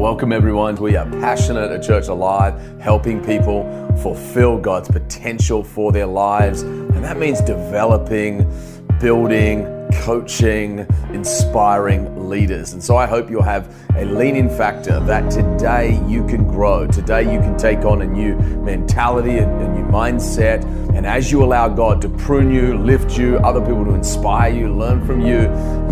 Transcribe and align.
welcome 0.00 0.32
everyone. 0.32 0.74
We 0.76 0.96
are 0.96 1.04
passionate 1.04 1.70
at 1.70 1.82
Church 1.82 2.08
Alive, 2.08 2.58
helping 2.80 3.22
people 3.22 3.64
fulfill 4.00 4.56
God's 4.56 4.88
potential 4.88 5.62
for 5.62 5.92
their 5.92 6.06
lives. 6.06 6.62
And 6.62 7.04
that 7.04 7.18
means 7.18 7.42
developing, 7.42 8.50
building, 8.98 9.66
coaching, 10.00 10.86
inspiring 11.12 12.30
leaders. 12.30 12.72
And 12.72 12.82
so 12.82 12.96
I 12.96 13.04
hope 13.04 13.28
you'll 13.28 13.42
have 13.42 13.76
a 13.94 14.06
leaning 14.06 14.48
factor 14.48 15.00
that 15.00 15.30
today 15.30 16.02
you 16.08 16.26
can 16.26 16.48
grow. 16.48 16.86
Today 16.86 17.30
you 17.30 17.38
can 17.38 17.58
take 17.58 17.84
on 17.84 18.00
a 18.00 18.06
new 18.06 18.36
mentality, 18.36 19.36
a, 19.36 19.46
a 19.46 19.68
new 19.68 19.84
mindset. 19.84 20.64
And 20.96 21.06
as 21.06 21.30
you 21.30 21.44
allow 21.44 21.68
God 21.68 22.00
to 22.00 22.08
prune 22.08 22.50
you, 22.50 22.78
lift 22.78 23.18
you, 23.18 23.36
other 23.40 23.60
people 23.60 23.84
to 23.84 23.92
inspire 23.92 24.50
you, 24.50 24.74
learn 24.74 25.04
from 25.04 25.20
you, 25.20 25.42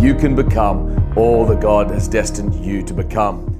you 0.00 0.14
can 0.14 0.34
become 0.34 1.12
all 1.14 1.44
that 1.44 1.60
God 1.60 1.90
has 1.90 2.08
destined 2.08 2.54
you 2.54 2.82
to 2.84 2.94
become. 2.94 3.57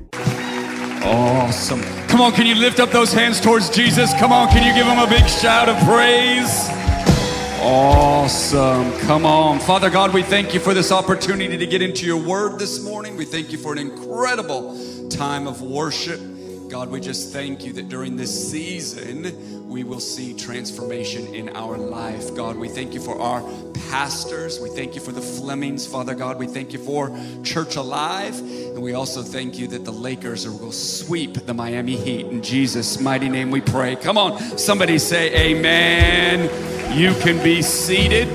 Awesome. 1.03 1.83
Come 2.09 2.21
on, 2.21 2.33
can 2.33 2.47
you 2.47 2.55
lift 2.55 2.81
up 2.81 2.91
those 2.91 3.13
hands 3.13 3.41
towards 3.41 3.71
Jesus? 3.71 4.13
Come 4.15 4.33
on, 4.33 4.49
can 4.49 4.67
you 4.67 4.75
give 4.75 4.87
him 4.87 4.99
a 4.99 5.07
big 5.07 5.29
shout 5.29 5.69
of 5.69 5.77
praise? 5.85 6.69
Awesome. 7.61 8.93
Come 9.01 9.27
on. 9.27 9.59
Father 9.59 9.91
God, 9.91 10.15
we 10.15 10.23
thank 10.23 10.55
you 10.55 10.61
for 10.61 10.75
this 10.75 10.93
opportunity 10.93 11.59
to 11.59 11.67
get 11.67 11.83
into 11.83 12.07
your 12.07 12.17
word 12.17 12.59
this 12.59 12.83
morning. 12.83 13.17
We 13.17 13.25
thank 13.25 13.53
you 13.53 13.59
for 13.59 13.73
an 13.73 13.79
incredible 13.79 14.79
time 15.11 15.47
of 15.47 15.61
worship. 15.61 16.21
God, 16.69 16.91
we 16.91 17.01
just 17.01 17.33
thank 17.33 17.65
you 17.65 17.73
that 17.73 17.89
during 17.89 18.17
this 18.17 18.51
season, 18.51 19.69
we 19.69 19.85
will 19.85 20.01
see 20.01 20.35
transformation 20.35 21.35
in 21.35 21.49
our 21.57 21.79
life. 21.79 22.35
God, 22.35 22.57
we 22.57 22.69
thank 22.69 22.93
you 22.93 23.01
for 23.01 23.19
our 23.19 23.41
pastors. 23.91 24.61
We 24.61 24.69
thank 24.69 24.95
you 24.95 25.01
for 25.01 25.11
the 25.11 25.21
Flemings, 25.21 25.87
Father 25.87 26.15
God. 26.15 26.39
We 26.39 26.47
thank 26.47 26.75
you 26.75 26.79
for 26.79 27.11
Church 27.43 27.77
Alive. 27.77 28.39
And 28.39 28.83
we 28.83 28.93
also 28.93 29.23
thank 29.23 29.59
you 29.59 29.67
that 29.69 29.87
the 29.87 29.93
Lakers 29.93 30.47
will 30.47 30.73
sweep 30.73 31.47
the 31.47 31.55
Miami 31.55 31.97
Heat. 31.97 32.27
In 32.27 32.43
Jesus' 32.43 33.01
mighty 33.01 33.31
name 33.31 33.51
we 33.51 33.63
pray. 33.63 33.97
Come 33.97 34.19
on, 34.19 34.39
somebody 34.59 34.99
say 34.99 35.35
amen. 35.35 36.51
You 36.99 37.15
can 37.21 37.43
be 37.43 37.63
seated. 37.63 38.29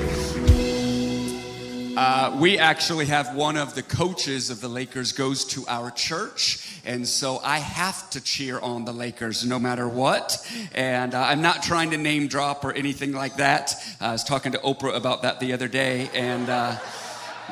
Uh, 1.95 2.35
we 2.39 2.57
actually 2.57 3.05
have 3.05 3.35
one 3.35 3.55
of 3.55 3.75
the 3.75 3.83
coaches 3.83 4.49
of 4.49 4.61
the 4.61 4.67
Lakers 4.67 5.11
goes 5.11 5.45
to 5.45 5.63
our 5.67 5.91
church, 5.91 6.79
and 6.85 7.07
so 7.07 7.39
I 7.43 7.59
have 7.59 8.09
to 8.11 8.21
cheer 8.21 8.59
on 8.59 8.83
the 8.83 8.91
Lakers 8.91 9.45
no 9.45 9.59
matter 9.59 9.87
what. 9.87 10.37
And 10.73 11.13
uh, 11.13 11.21
I'm 11.21 11.41
not 11.43 11.61
trying 11.61 11.91
to 11.91 11.97
name 11.97 12.27
drop 12.27 12.65
or 12.65 12.73
anything 12.73 13.11
like 13.11 13.35
that. 13.35 13.75
Uh, 14.01 14.05
I 14.05 14.11
was 14.13 14.23
talking 14.23 14.53
to 14.53 14.57
Oprah 14.59 14.95
about 14.95 15.21
that 15.21 15.39
the 15.39 15.53
other 15.53 15.67
day, 15.67 16.09
and 16.15 16.49
uh, 16.49 16.77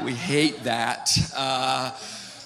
we 0.04 0.14
hate 0.14 0.64
that. 0.64 1.12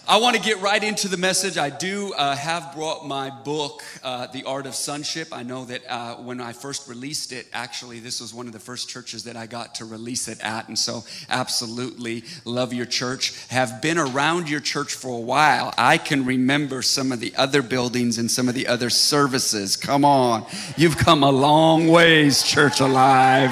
I 0.07 0.17
want 0.17 0.35
to 0.35 0.41
get 0.41 0.61
right 0.61 0.83
into 0.83 1.07
the 1.07 1.17
message. 1.17 1.57
I 1.57 1.71
do 1.71 2.13
uh, 2.13 2.35
have 2.35 2.75
brought 2.75 3.07
my 3.07 3.31
book, 3.31 3.83
uh, 4.03 4.27
The 4.27 4.43
Art 4.43 4.67
of 4.67 4.75
Sonship. 4.75 5.29
I 5.31 5.41
know 5.41 5.65
that 5.65 5.81
uh, 5.89 6.17
when 6.17 6.39
I 6.39 6.53
first 6.53 6.87
released 6.87 7.31
it, 7.31 7.47
actually, 7.51 7.99
this 7.99 8.21
was 8.21 8.31
one 8.31 8.45
of 8.45 8.53
the 8.53 8.59
first 8.59 8.87
churches 8.87 9.23
that 9.23 9.35
I 9.35 9.47
got 9.47 9.73
to 9.75 9.85
release 9.85 10.27
it 10.27 10.39
at. 10.41 10.67
And 10.67 10.77
so, 10.77 11.03
absolutely 11.27 12.23
love 12.43 12.71
your 12.71 12.85
church. 12.85 13.33
Have 13.47 13.81
been 13.81 13.97
around 13.97 14.47
your 14.47 14.59
church 14.59 14.93
for 14.93 15.07
a 15.07 15.19
while. 15.19 15.73
I 15.75 15.97
can 15.97 16.23
remember 16.23 16.83
some 16.83 17.11
of 17.11 17.19
the 17.19 17.33
other 17.35 17.63
buildings 17.63 18.19
and 18.19 18.29
some 18.29 18.47
of 18.47 18.53
the 18.53 18.67
other 18.67 18.91
services. 18.91 19.75
Come 19.75 20.05
on. 20.05 20.45
You've 20.77 20.97
come 20.97 21.23
a 21.23 21.31
long 21.31 21.87
ways, 21.87 22.43
Church 22.43 22.79
Alive. 22.79 23.49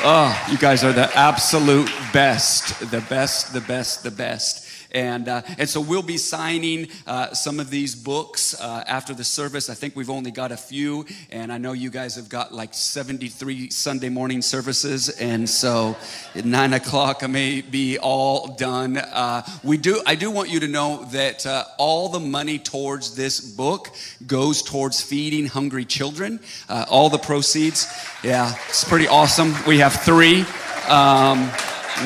Oh, 0.00 0.46
you 0.50 0.56
guys 0.56 0.82
are 0.82 0.94
the 0.94 1.14
absolute 1.14 1.90
best, 2.14 2.78
the 2.90 3.02
best, 3.02 3.52
the 3.52 3.60
best, 3.60 4.02
the 4.02 4.10
best. 4.10 4.64
And, 4.92 5.28
uh, 5.28 5.42
and 5.58 5.68
so 5.68 5.80
we'll 5.80 6.02
be 6.02 6.16
signing 6.16 6.88
uh, 7.06 7.32
some 7.34 7.60
of 7.60 7.70
these 7.70 7.94
books 7.94 8.58
uh, 8.60 8.84
after 8.86 9.12
the 9.12 9.24
service. 9.24 9.68
I 9.68 9.74
think 9.74 9.94
we've 9.94 10.10
only 10.10 10.30
got 10.30 10.50
a 10.50 10.56
few, 10.56 11.04
and 11.30 11.52
I 11.52 11.58
know 11.58 11.72
you 11.72 11.90
guys 11.90 12.16
have 12.16 12.28
got 12.28 12.54
like 12.54 12.72
73 12.72 13.70
Sunday 13.70 14.08
morning 14.08 14.40
services. 14.40 15.10
And 15.10 15.48
so 15.48 15.96
at 16.34 16.44
nine 16.44 16.72
o'clock, 16.72 17.22
I 17.22 17.26
may 17.26 17.60
be 17.60 17.98
all 17.98 18.54
done. 18.56 18.96
Uh, 18.96 19.42
we 19.62 19.76
do, 19.76 20.00
I 20.06 20.14
do 20.14 20.30
want 20.30 20.48
you 20.48 20.60
to 20.60 20.68
know 20.68 21.04
that 21.12 21.46
uh, 21.46 21.64
all 21.78 22.08
the 22.08 22.20
money 22.20 22.58
towards 22.58 23.14
this 23.14 23.40
book 23.40 23.90
goes 24.26 24.62
towards 24.62 25.02
feeding 25.02 25.46
hungry 25.46 25.84
children. 25.84 26.40
All 26.68 27.10
the 27.10 27.18
proceeds, 27.18 27.86
yeah, 28.22 28.54
it's 28.68 28.84
pretty 28.84 29.08
awesome. 29.08 29.54
We 29.66 29.78
have 29.78 29.92
three. 29.92 30.44
Um, 30.88 31.50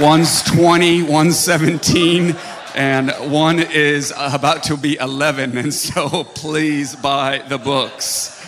one's 0.00 0.42
20, 0.42 1.04
one's 1.04 1.38
17 1.38 2.36
and 2.74 3.10
one 3.32 3.58
is 3.60 4.12
about 4.16 4.64
to 4.64 4.76
be 4.76 4.96
11. 4.96 5.56
And 5.58 5.72
so 5.74 6.24
please 6.24 6.96
buy 6.96 7.42
the 7.48 7.58
books. 7.58 8.41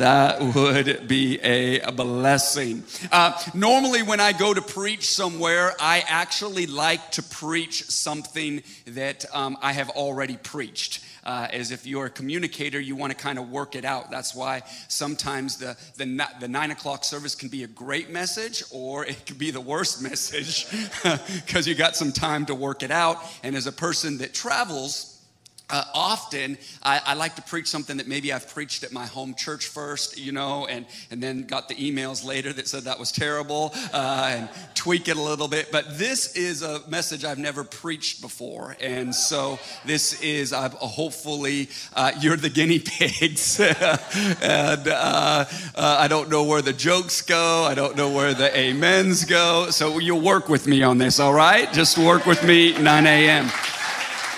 That 0.00 0.40
would 0.40 1.08
be 1.08 1.38
a 1.40 1.92
blessing. 1.92 2.84
Uh, 3.12 3.38
normally, 3.52 4.02
when 4.02 4.18
I 4.18 4.32
go 4.32 4.54
to 4.54 4.62
preach 4.62 5.10
somewhere, 5.10 5.74
I 5.78 6.02
actually 6.08 6.64
like 6.66 7.10
to 7.12 7.22
preach 7.22 7.84
something 7.84 8.62
that 8.86 9.26
um, 9.34 9.58
I 9.60 9.72
have 9.72 9.90
already 9.90 10.38
preached 10.38 11.04
uh, 11.22 11.48
as 11.52 11.70
if 11.70 11.86
you're 11.86 12.06
a 12.06 12.10
communicator, 12.10 12.80
you 12.80 12.96
want 12.96 13.12
to 13.12 13.16
kind 13.16 13.38
of 13.38 13.50
work 13.50 13.76
it 13.76 13.84
out. 13.84 14.10
That's 14.10 14.34
why 14.34 14.62
sometimes 14.88 15.58
the, 15.58 15.76
the, 15.98 16.26
the 16.40 16.48
nine 16.48 16.70
o'clock 16.70 17.04
service 17.04 17.34
can 17.34 17.50
be 17.50 17.64
a 17.64 17.68
great 17.68 18.08
message 18.08 18.62
or 18.70 19.04
it 19.04 19.26
could 19.26 19.38
be 19.38 19.50
the 19.50 19.60
worst 19.60 20.02
message 20.02 20.66
because 21.34 21.68
you 21.68 21.74
got 21.74 21.94
some 21.94 22.10
time 22.10 22.46
to 22.46 22.54
work 22.54 22.82
it 22.82 22.90
out. 22.90 23.18
And 23.42 23.54
as 23.54 23.66
a 23.66 23.72
person 23.72 24.16
that 24.18 24.32
travels, 24.32 25.19
uh, 25.70 25.84
often 25.94 26.58
I, 26.82 27.00
I, 27.06 27.14
like 27.14 27.36
to 27.36 27.42
preach 27.42 27.68
something 27.68 27.98
that 27.98 28.08
maybe 28.08 28.32
I've 28.32 28.48
preached 28.48 28.82
at 28.82 28.92
my 28.92 29.06
home 29.06 29.34
church 29.34 29.66
first, 29.66 30.18
you 30.18 30.32
know, 30.32 30.66
and, 30.66 30.86
and 31.10 31.22
then 31.22 31.44
got 31.44 31.68
the 31.68 31.74
emails 31.74 32.24
later 32.24 32.52
that 32.52 32.68
said 32.68 32.84
that 32.84 32.98
was 32.98 33.12
terrible 33.12 33.72
uh, 33.92 34.28
and 34.30 34.48
tweak 34.74 35.08
it 35.08 35.16
a 35.16 35.22
little 35.22 35.48
bit. 35.48 35.70
But 35.70 35.98
this 35.98 36.36
is 36.36 36.62
a 36.62 36.80
message 36.88 37.24
I've 37.24 37.38
never 37.38 37.64
preached 37.64 38.20
before. 38.20 38.76
And 38.80 39.14
so 39.14 39.58
this 39.84 40.20
is, 40.22 40.52
uh, 40.52 40.68
hopefully, 40.70 41.68
uh, 41.94 42.12
you're 42.20 42.36
the 42.36 42.50
guinea 42.50 42.78
pigs. 42.84 43.60
and 43.60 44.88
uh, 44.88 45.44
uh, 45.74 45.96
I 46.00 46.08
don't 46.08 46.30
know 46.30 46.44
where 46.44 46.62
the 46.62 46.72
jokes 46.72 47.22
go, 47.22 47.64
I 47.64 47.74
don't 47.74 47.96
know 47.96 48.10
where 48.10 48.34
the 48.34 48.50
amens 48.58 49.24
go. 49.24 49.70
So 49.70 49.98
you'll 49.98 50.20
work 50.20 50.48
with 50.48 50.66
me 50.66 50.82
on 50.82 50.98
this, 50.98 51.20
all 51.20 51.34
right? 51.34 51.72
Just 51.72 51.98
work 51.98 52.26
with 52.26 52.42
me, 52.44 52.76
9 52.78 53.06
a.m. 53.06 53.50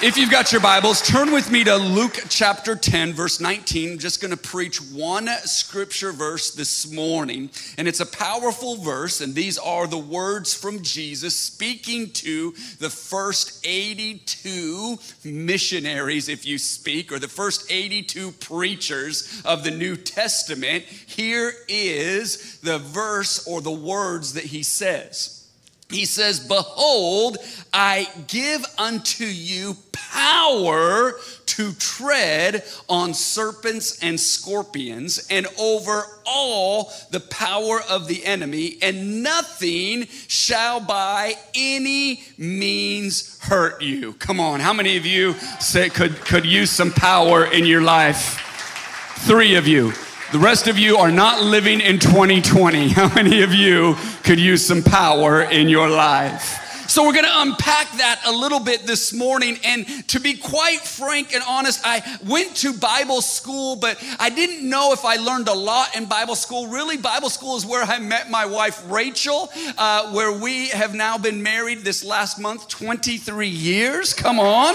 If 0.03 0.17
you've 0.17 0.33
got 0.33 0.51
your 0.51 0.61
Bibles, 0.61 1.01
turn 1.01 1.31
with 1.31 1.53
me 1.53 1.63
to 1.63 1.77
Luke 1.77 2.25
chapter 2.29 2.75
10, 2.75 3.13
verse 3.13 3.39
19. 3.39 3.93
I'm 3.93 3.99
just 4.01 4.21
going 4.21 4.33
to 4.33 4.37
preach 4.37 4.79
one 4.79 5.29
scripture 5.45 6.11
verse 6.11 6.51
this 6.51 6.91
morning. 6.91 7.51
And 7.79 7.87
it's 7.87 8.01
a 8.01 8.07
powerful 8.07 8.75
verse. 8.75 9.21
And 9.21 9.33
these 9.33 9.59
are 9.59 9.87
the 9.87 9.97
words 9.97 10.55
from 10.55 10.83
Jesus 10.83 11.37
speaking 11.37 12.11
to 12.15 12.53
the 12.81 12.91
first 12.91 13.65
82 13.65 14.99
missionaries, 15.23 16.29
if 16.29 16.45
you 16.45 16.59
speak, 16.59 17.13
or 17.13 17.21
the 17.21 17.29
first 17.29 17.71
82 17.71 18.33
preachers 18.33 19.41
of 19.45 19.63
the 19.63 19.71
New 19.71 19.95
Testament. 19.95 20.83
Here 20.83 21.53
is 21.69 22.59
the 22.59 22.79
verse 22.79 23.47
or 23.47 23.61
the 23.61 23.71
words 23.71 24.33
that 24.33 24.47
he 24.47 24.65
says 24.65 25.42
he 25.95 26.05
says, 26.05 26.41
Behold, 26.41 27.39
I 27.73 28.09
give 28.27 28.65
unto 28.79 29.25
you 29.25 29.77
power 29.93 31.15
to 31.47 31.73
tread 31.75 32.65
on 32.89 33.15
serpents 33.15 34.03
and 34.03 34.19
scorpions 34.19 35.27
and 35.31 35.47
over 35.59 36.05
all 36.27 36.91
the 37.11 37.21
power 37.21 37.81
of 37.91 38.09
the 38.09 38.25
enemy, 38.25 38.79
and 38.83 39.23
nothing 39.23 40.07
shall 40.29 40.81
by 40.81 41.35
any 41.55 42.23
means 42.39 43.39
hurt 43.43 43.83
you. 43.83 44.15
Come 44.15 44.41
on, 44.41 44.61
how 44.61 44.73
many 44.73 44.97
of 44.97 45.05
you 45.05 45.35
say 45.61 45.89
could, 45.89 46.17
could 46.25 46.47
use 46.47 46.71
some 46.71 46.93
power 46.93 47.45
in 47.45 47.67
your 47.67 47.83
life? 47.83 48.39
Three 49.27 49.57
of 49.57 49.67
you. 49.67 49.93
The 50.33 50.39
rest 50.39 50.67
of 50.67 50.79
you 50.79 50.97
are 50.97 51.11
not 51.11 51.43
living 51.43 51.83
in 51.83 51.99
2020. 51.99 52.89
How 52.93 53.13
many 53.15 53.43
of 53.43 53.53
you 53.53 53.97
could 54.25 54.41
use 54.41 54.67
some 54.67 54.83
power 54.83 55.43
in 55.43 55.69
your 55.69 55.91
life? 55.91 56.89
So, 56.89 57.07
we're 57.07 57.13
going 57.13 57.27
to 57.27 57.41
unpack 57.43 57.93
that 57.99 58.23
a 58.27 58.33
little 58.33 58.59
bit 58.59 58.87
this 58.87 59.13
morning. 59.13 59.59
And 59.63 59.87
to 60.09 60.21
be 60.21 60.39
quite 60.39 60.81
frank 60.81 61.35
and 61.35 61.45
honest, 61.47 61.83
I 61.85 62.19
went 62.27 62.57
to 62.57 62.73
Bible 62.73 63.21
school, 63.21 63.77
but 63.77 64.03
I 64.19 64.31
didn't 64.31 64.67
know 64.67 64.95
if 64.95 65.05
I 65.05 65.17
learned 65.17 65.49
a 65.49 65.55
lot 65.55 65.95
in 65.95 66.07
Bible 66.07 66.35
school. 66.35 66.67
Really, 66.67 66.97
Bible 66.97 67.29
school 67.29 67.57
is 67.57 67.67
where 67.67 67.85
I 67.85 67.99
met 67.99 68.31
my 68.31 68.47
wife, 68.47 68.83
Rachel, 68.91 69.51
uh, 69.77 70.13
where 70.13 70.33
we 70.33 70.69
have 70.69 70.95
now 70.95 71.19
been 71.19 71.43
married 71.43 71.81
this 71.81 72.03
last 72.03 72.39
month 72.39 72.69
23 72.69 73.49
years. 73.49 74.15
Come 74.15 74.41
on. 74.41 74.75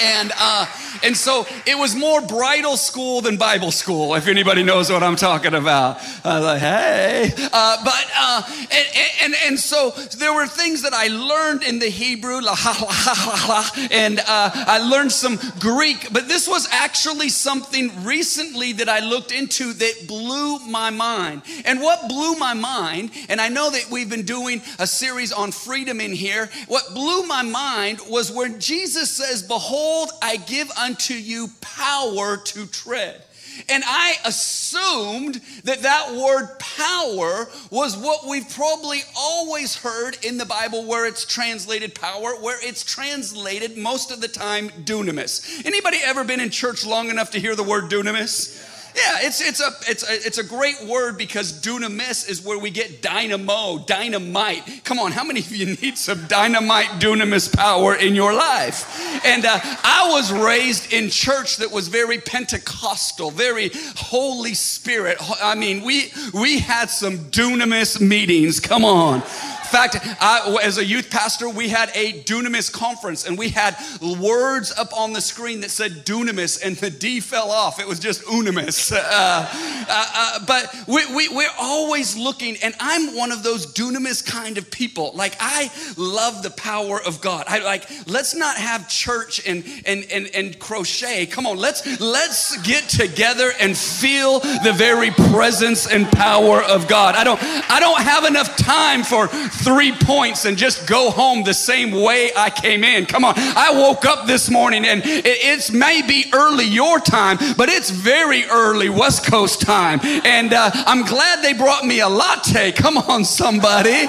And, 0.00 0.32
uh, 0.38 0.66
And 1.02 1.16
so 1.16 1.46
it 1.64 1.78
was 1.78 1.94
more 1.94 2.20
bridal 2.20 2.76
school 2.76 3.20
than 3.20 3.36
Bible 3.36 3.70
school, 3.70 4.16
if 4.16 4.26
anybody 4.26 4.62
knows 4.64 4.90
what 4.90 5.02
I'm 5.02 5.14
talking 5.16 5.54
about. 5.54 5.98
I 6.24 6.38
was 6.38 6.44
like, 6.44 6.60
hey. 6.60 7.32
Uh, 7.52 7.84
but, 7.84 8.06
and, 8.46 8.86
and, 9.22 9.34
and 9.44 9.58
so 9.58 9.90
there 10.18 10.34
were 10.34 10.46
things 10.46 10.82
that 10.82 10.92
I 10.92 11.08
learned 11.08 11.62
in 11.62 11.78
the 11.78 11.88
Hebrew, 11.88 12.40
la 12.40 12.54
ha 12.54 12.76
la 12.80 12.88
ha 12.90 13.46
la, 13.48 13.86
and 13.90 14.18
uh, 14.20 14.50
I 14.54 14.78
learned 14.78 15.12
some 15.12 15.38
Greek, 15.58 16.12
but 16.12 16.28
this 16.28 16.48
was 16.48 16.68
actually 16.70 17.28
something 17.28 18.04
recently 18.04 18.72
that 18.74 18.88
I 18.88 19.00
looked 19.00 19.32
into 19.32 19.72
that 19.72 20.06
blew 20.06 20.58
my 20.60 20.90
mind. 20.90 21.42
And 21.64 21.80
what 21.80 22.08
blew 22.08 22.34
my 22.36 22.54
mind, 22.54 23.10
and 23.28 23.40
I 23.40 23.48
know 23.48 23.70
that 23.70 23.90
we've 23.90 24.10
been 24.10 24.24
doing 24.24 24.62
a 24.78 24.86
series 24.86 25.32
on 25.32 25.52
freedom 25.52 26.00
in 26.00 26.12
here, 26.12 26.50
what 26.66 26.94
blew 26.94 27.26
my 27.26 27.42
mind 27.42 28.00
was 28.08 28.30
when 28.30 28.60
Jesus 28.60 29.10
says, 29.10 29.42
Behold, 29.42 30.10
I 30.22 30.36
give 30.36 30.70
unto 30.72 31.14
you 31.14 31.48
power 31.60 32.36
to 32.36 32.66
tread. 32.66 33.22
And 33.68 33.82
I 33.86 34.16
assumed 34.24 35.40
that 35.64 35.82
that 35.82 36.14
word 36.14 36.58
power 36.58 37.48
was 37.70 37.96
what 37.96 38.26
we've 38.26 38.48
probably 38.48 39.00
always 39.16 39.76
heard 39.76 40.24
in 40.24 40.38
the 40.38 40.46
Bible 40.46 40.84
where 40.84 41.06
it's 41.06 41.24
translated 41.24 41.94
power, 41.94 42.34
where 42.40 42.58
it's 42.60 42.84
translated 42.84 43.76
most 43.76 44.10
of 44.10 44.20
the 44.20 44.28
time 44.28 44.70
dunamis. 44.70 45.64
Anybody 45.64 45.98
ever 46.04 46.24
been 46.24 46.40
in 46.40 46.50
church 46.50 46.84
long 46.84 47.10
enough 47.10 47.30
to 47.32 47.40
hear 47.40 47.56
the 47.56 47.62
word 47.62 47.84
dunamis? 47.84 48.67
Yeah, 48.98 49.18
it's, 49.20 49.40
it's, 49.40 49.60
a, 49.60 49.70
it's, 49.88 50.02
a, 50.02 50.12
it's 50.26 50.38
a 50.38 50.44
great 50.44 50.82
word 50.84 51.16
because 51.16 51.52
dunamis 51.52 52.28
is 52.28 52.44
where 52.44 52.58
we 52.58 52.70
get 52.70 53.00
dynamo, 53.00 53.78
dynamite. 53.86 54.82
Come 54.82 54.98
on, 54.98 55.12
how 55.12 55.22
many 55.22 55.38
of 55.40 55.54
you 55.54 55.76
need 55.82 55.96
some 55.96 56.26
dynamite 56.26 57.00
dunamis 57.00 57.54
power 57.54 57.94
in 57.94 58.16
your 58.16 58.34
life? 58.34 59.24
And 59.24 59.44
uh, 59.44 59.60
I 59.62 60.08
was 60.10 60.32
raised 60.32 60.92
in 60.92 61.10
church 61.10 61.58
that 61.58 61.70
was 61.70 61.86
very 61.86 62.18
Pentecostal, 62.18 63.30
very 63.30 63.70
Holy 63.96 64.54
Spirit. 64.54 65.18
I 65.40 65.54
mean, 65.54 65.84
we, 65.84 66.10
we 66.34 66.58
had 66.58 66.90
some 66.90 67.18
dunamis 67.30 68.00
meetings. 68.00 68.58
Come 68.58 68.84
on 68.84 69.22
fact, 69.68 69.98
I, 70.20 70.58
as 70.62 70.78
a 70.78 70.84
youth 70.84 71.10
pastor, 71.10 71.48
we 71.48 71.68
had 71.68 71.90
a 71.94 72.22
dunamis 72.24 72.72
conference 72.72 73.26
and 73.26 73.38
we 73.38 73.50
had 73.50 73.76
words 74.20 74.72
up 74.76 74.96
on 74.96 75.12
the 75.12 75.20
screen 75.20 75.60
that 75.60 75.70
said 75.70 76.04
dunamis 76.04 76.64
and 76.64 76.76
the 76.76 76.90
D 76.90 77.20
fell 77.20 77.50
off. 77.50 77.78
It 77.78 77.86
was 77.86 77.98
just 77.98 78.22
unamis. 78.24 78.92
Uh, 79.18 79.48
uh, 79.88 80.06
uh, 80.14 80.44
but 80.46 80.74
we, 80.86 81.04
we, 81.14 81.28
we're 81.28 81.48
always 81.58 82.16
looking, 82.16 82.56
and 82.62 82.74
I'm 82.78 83.16
one 83.16 83.32
of 83.32 83.42
those 83.42 83.66
dunamis 83.66 84.24
kind 84.24 84.58
of 84.58 84.70
people. 84.70 85.12
Like, 85.14 85.34
I 85.40 85.70
love 85.96 86.42
the 86.42 86.50
power 86.50 87.00
of 87.00 87.20
God. 87.20 87.44
I 87.48 87.58
like, 87.60 87.88
let's 88.06 88.34
not 88.34 88.56
have 88.56 88.88
church 88.88 89.46
and, 89.46 89.64
and, 89.86 90.04
and, 90.12 90.30
and 90.34 90.58
crochet. 90.58 91.26
Come 91.26 91.46
on, 91.46 91.56
let's, 91.56 92.00
let's 92.00 92.60
get 92.62 92.88
together 92.88 93.52
and 93.60 93.76
feel 93.76 94.40
the 94.40 94.74
very 94.76 95.10
presence 95.10 95.90
and 95.90 96.06
power 96.12 96.62
of 96.62 96.86
God. 96.88 97.14
I 97.14 97.24
don't, 97.24 97.42
I 97.42 97.80
don't 97.80 98.00
have 98.00 98.24
enough 98.24 98.56
time 98.56 99.02
for 99.02 99.28
three 99.58 99.92
points 99.92 100.44
and 100.44 100.56
just 100.56 100.86
go 100.86 101.10
home 101.10 101.44
the 101.44 101.54
same 101.54 101.92
way 101.92 102.30
I 102.36 102.50
came 102.50 102.84
in. 102.84 103.06
Come 103.06 103.24
on. 103.24 103.34
I 103.36 103.72
woke 103.72 104.04
up 104.04 104.26
this 104.26 104.50
morning 104.50 104.84
and 104.84 105.02
it's 105.04 105.70
maybe 105.70 106.24
early 106.32 106.64
your 106.64 107.00
time, 107.00 107.38
but 107.56 107.68
it's 107.68 107.90
very 107.90 108.44
early 108.44 108.88
West 108.88 109.26
Coast 109.26 109.60
time. 109.60 110.00
And 110.02 110.52
uh, 110.52 110.70
I'm 110.74 111.04
glad 111.04 111.42
they 111.42 111.52
brought 111.52 111.84
me 111.84 112.00
a 112.00 112.08
latte. 112.08 112.72
Come 112.72 112.98
on, 112.98 113.24
somebody. 113.24 114.06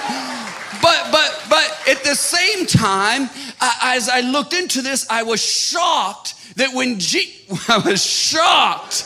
But, 0.82 1.10
but, 1.12 1.44
but 1.50 1.82
at 1.90 2.04
the 2.04 2.16
same 2.16 2.66
time, 2.66 3.30
as 3.82 4.08
I 4.08 4.22
looked 4.22 4.54
into 4.54 4.82
this, 4.82 5.06
I 5.10 5.24
was 5.24 5.44
shocked 5.44 6.36
that 6.56 6.74
when 6.74 6.94
I 7.68 7.78
was 7.84 8.06
shocked 8.06 9.06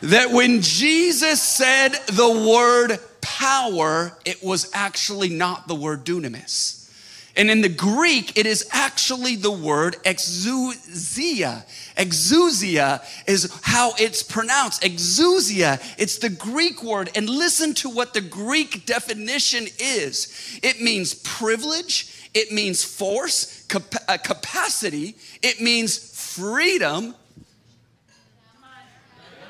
that 0.00 0.30
when 0.30 0.62
Jesus 0.62 1.42
said 1.42 1.88
the 2.06 2.46
word 2.48 2.98
power, 3.38 4.18
it 4.24 4.42
was 4.42 4.68
actually 4.74 5.28
not 5.28 5.68
the 5.68 5.74
word 5.74 6.04
dunamis. 6.04 6.74
And 7.36 7.52
in 7.52 7.60
the 7.60 7.68
Greek, 7.68 8.36
it 8.36 8.46
is 8.46 8.68
actually 8.72 9.36
the 9.36 9.52
word 9.52 9.94
exousia. 10.04 11.64
Exousia 11.96 13.00
is 13.28 13.56
how 13.62 13.92
it's 13.96 14.24
pronounced. 14.24 14.82
Exousia, 14.82 15.80
it's 15.96 16.18
the 16.18 16.30
Greek 16.30 16.82
word. 16.82 17.10
And 17.14 17.30
listen 17.30 17.74
to 17.74 17.88
what 17.88 18.12
the 18.12 18.20
Greek 18.20 18.84
definition 18.86 19.68
is 19.78 20.58
it 20.64 20.80
means 20.80 21.14
privilege, 21.14 22.28
it 22.34 22.50
means 22.50 22.82
force, 22.82 23.64
cap- 23.68 23.94
uh, 24.08 24.16
capacity, 24.16 25.14
it 25.42 25.60
means 25.60 25.96
freedom. 25.96 27.14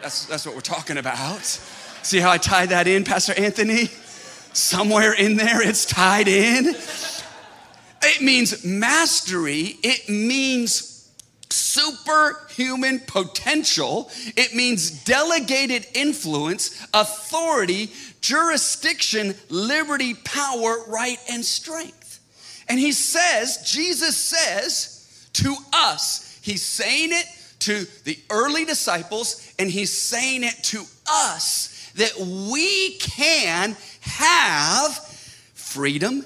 That's, 0.02 0.26
that's 0.26 0.44
what 0.44 0.54
we're 0.54 0.60
talking 0.60 0.98
about. 0.98 1.77
See 2.02 2.18
how 2.18 2.30
I 2.30 2.38
tied 2.38 2.70
that 2.70 2.86
in, 2.86 3.04
Pastor 3.04 3.34
Anthony? 3.36 3.86
Somewhere 4.52 5.12
in 5.12 5.36
there 5.36 5.62
it's 5.62 5.84
tied 5.84 6.28
in. 6.28 6.74
It 8.02 8.22
means 8.22 8.64
mastery, 8.64 9.76
it 9.82 10.08
means 10.08 11.10
superhuman 11.50 13.00
potential, 13.00 14.10
it 14.36 14.54
means 14.54 15.04
delegated 15.04 15.86
influence, 15.94 16.86
authority, 16.94 17.90
jurisdiction, 18.20 19.34
liberty, 19.48 20.14
power, 20.14 20.84
right, 20.86 21.18
and 21.30 21.44
strength. 21.44 22.20
And 22.68 22.78
he 22.78 22.92
says, 22.92 23.58
Jesus 23.70 24.16
says 24.16 25.28
to 25.34 25.56
us, 25.72 26.38
he's 26.42 26.62
saying 26.62 27.10
it 27.12 27.26
to 27.60 27.86
the 28.04 28.18
early 28.30 28.64
disciples, 28.64 29.52
and 29.58 29.70
he's 29.70 29.92
saying 29.92 30.44
it 30.44 30.62
to 30.64 30.84
us 31.10 31.77
that 31.98 32.18
we 32.18 32.96
can 32.98 33.76
have 34.00 34.98
freedom, 35.54 36.24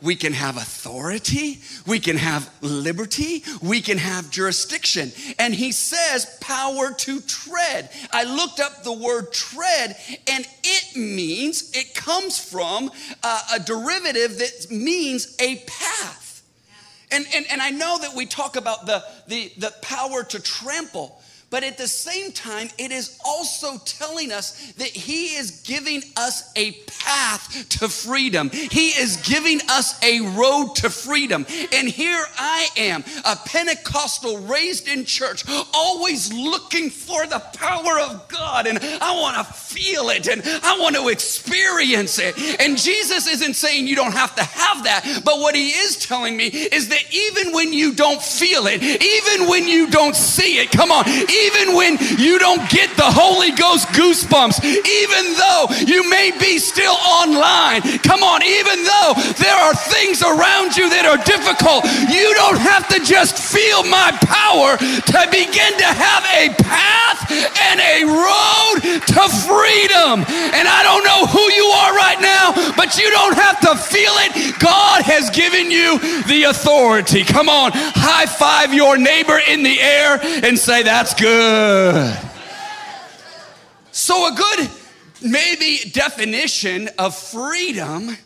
we 0.00 0.14
can 0.14 0.32
have 0.32 0.56
authority, 0.56 1.58
we 1.86 1.98
can 1.98 2.16
have 2.16 2.48
liberty, 2.60 3.42
we 3.60 3.80
can 3.80 3.98
have 3.98 4.30
jurisdiction. 4.30 5.10
And 5.38 5.54
he 5.54 5.72
says 5.72 6.38
power 6.40 6.92
to 6.92 7.20
tread. 7.20 7.90
I 8.12 8.24
looked 8.24 8.60
up 8.60 8.84
the 8.84 8.92
word 8.92 9.32
tread, 9.32 9.96
and 10.28 10.46
it 10.62 10.96
means, 10.96 11.72
it 11.74 11.94
comes 11.94 12.38
from 12.38 12.90
a, 13.22 13.38
a 13.54 13.60
derivative 13.60 14.38
that 14.38 14.70
means 14.70 15.36
a 15.40 15.56
path. 15.66 16.42
And, 17.10 17.26
and, 17.34 17.46
and 17.50 17.60
I 17.60 17.70
know 17.70 17.98
that 17.98 18.14
we 18.14 18.26
talk 18.26 18.56
about 18.56 18.86
the, 18.86 19.02
the, 19.26 19.52
the 19.58 19.74
power 19.82 20.22
to 20.22 20.40
trample. 20.40 21.20
But 21.50 21.64
at 21.64 21.78
the 21.78 21.88
same 21.88 22.32
time, 22.32 22.68
it 22.76 22.92
is 22.92 23.18
also 23.24 23.78
telling 23.86 24.32
us 24.32 24.72
that 24.72 24.88
He 24.88 25.36
is 25.36 25.62
giving 25.62 26.02
us 26.16 26.52
a 26.56 26.72
path 26.86 27.68
to 27.70 27.88
freedom. 27.88 28.50
He 28.50 28.88
is 28.88 29.16
giving 29.18 29.60
us 29.70 29.98
a 30.02 30.20
road 30.36 30.74
to 30.76 30.90
freedom. 30.90 31.46
And 31.72 31.88
here 31.88 32.22
I 32.36 32.68
am, 32.76 33.02
a 33.24 33.36
Pentecostal 33.36 34.38
raised 34.38 34.88
in 34.88 35.06
church, 35.06 35.44
always 35.72 36.30
looking 36.32 36.90
for 36.90 37.26
the 37.26 37.38
power 37.38 37.98
of 37.98 38.28
God. 38.28 38.66
And 38.66 38.78
I 38.78 39.18
want 39.18 39.38
to 39.38 39.52
feel 39.52 40.10
it 40.10 40.28
and 40.28 40.42
I 40.44 40.78
want 40.78 40.96
to 40.96 41.08
experience 41.08 42.18
it. 42.18 42.60
And 42.60 42.76
Jesus 42.76 43.26
isn't 43.26 43.54
saying 43.54 43.86
you 43.86 43.96
don't 43.96 44.12
have 44.12 44.34
to 44.36 44.44
have 44.44 44.84
that. 44.84 45.22
But 45.24 45.38
what 45.38 45.54
He 45.54 45.68
is 45.68 45.96
telling 45.96 46.36
me 46.36 46.46
is 46.48 46.90
that 46.90 47.02
even 47.10 47.54
when 47.54 47.72
you 47.72 47.94
don't 47.94 48.20
feel 48.20 48.66
it, 48.66 48.82
even 48.82 49.48
when 49.48 49.66
you 49.66 49.88
don't 49.88 50.14
see 50.14 50.58
it, 50.58 50.70
come 50.70 50.92
on, 50.92 51.04
even 51.46 51.74
when 51.74 51.98
you 52.18 52.38
don't 52.38 52.68
get 52.70 52.96
the 52.96 53.06
Holy 53.06 53.52
Ghost 53.52 53.88
goosebumps, 53.94 54.64
even 54.64 55.24
though 55.38 55.66
you 55.86 56.08
may 56.10 56.32
be 56.38 56.58
still 56.58 56.96
online, 56.98 57.82
come 58.02 58.22
on, 58.22 58.42
even 58.42 58.82
though 58.82 59.12
there 59.38 59.54
are 59.54 59.74
things 59.74 60.22
around 60.22 60.76
you 60.76 60.90
that 60.90 61.06
are 61.06 61.20
difficult, 61.22 61.84
you 62.10 62.34
don't 62.34 62.58
have 62.58 62.88
to 62.90 62.98
just 63.04 63.38
feel 63.38 63.84
my 63.86 64.10
power 64.26 64.76
to 64.78 65.18
begin 65.30 65.72
to 65.78 65.88
have 65.88 66.24
a 66.34 66.50
path 66.62 67.30
and 67.30 67.78
a 67.78 67.98
road 68.08 68.76
to 69.06 69.22
freedom. 69.46 70.24
And 70.54 70.66
I 70.66 70.80
don't 70.82 71.04
know 71.04 71.26
who 71.28 71.44
you 71.52 71.66
are 71.70 71.92
right 71.94 72.20
now, 72.20 72.52
but 72.74 72.98
you 72.98 73.10
don't 73.10 73.36
have 73.36 73.60
to 73.68 73.76
feel 73.76 74.12
it. 74.26 74.58
God 74.58 75.02
has 75.04 75.30
given 75.30 75.70
you 75.70 75.98
the 76.26 76.50
authority. 76.50 77.24
Come 77.24 77.48
on, 77.48 77.72
high 77.74 78.26
five 78.26 78.72
your 78.74 78.96
neighbor 78.96 79.38
in 79.48 79.62
the 79.62 79.80
air 79.80 80.18
and 80.22 80.58
say, 80.58 80.82
That's 80.82 81.14
good 81.14 81.27
good. 81.28 82.18
So, 83.92 84.32
a 84.32 84.36
good 84.36 84.70
maybe 85.22 85.90
definition 85.90 86.88
of 86.98 87.16
freedom 87.16 88.16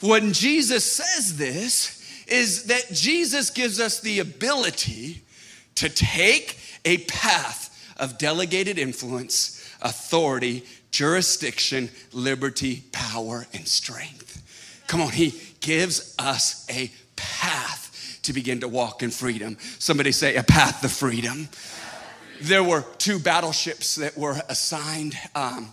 when 0.00 0.32
Jesus 0.32 0.84
says 0.84 1.36
this 1.36 1.98
is 2.26 2.64
that 2.64 2.92
Jesus 2.92 3.50
gives 3.50 3.80
us 3.80 4.00
the 4.00 4.20
ability 4.20 5.22
to 5.76 5.88
take 5.88 6.58
a 6.84 6.98
path 6.98 7.68
of 7.98 8.18
delegated 8.18 8.78
influence, 8.78 9.58
authority, 9.80 10.64
jurisdiction, 10.90 11.88
liberty, 12.12 12.84
power, 12.92 13.46
and 13.52 13.66
strength. 13.66 14.42
Come 14.86 15.00
on, 15.00 15.10
he 15.10 15.34
gives 15.60 16.14
us 16.18 16.66
a 16.70 16.90
path 17.16 18.20
to 18.22 18.32
begin 18.32 18.60
to 18.60 18.68
walk 18.68 19.02
in 19.02 19.10
freedom. 19.10 19.56
Somebody 19.78 20.12
say, 20.12 20.36
a 20.36 20.42
path 20.42 20.80
to 20.82 20.88
freedom. 20.88 21.48
There 22.42 22.64
were 22.64 22.84
two 22.98 23.20
battleships 23.20 23.94
that 23.96 24.18
were 24.18 24.40
assigned. 24.48 25.16
Um, 25.34 25.72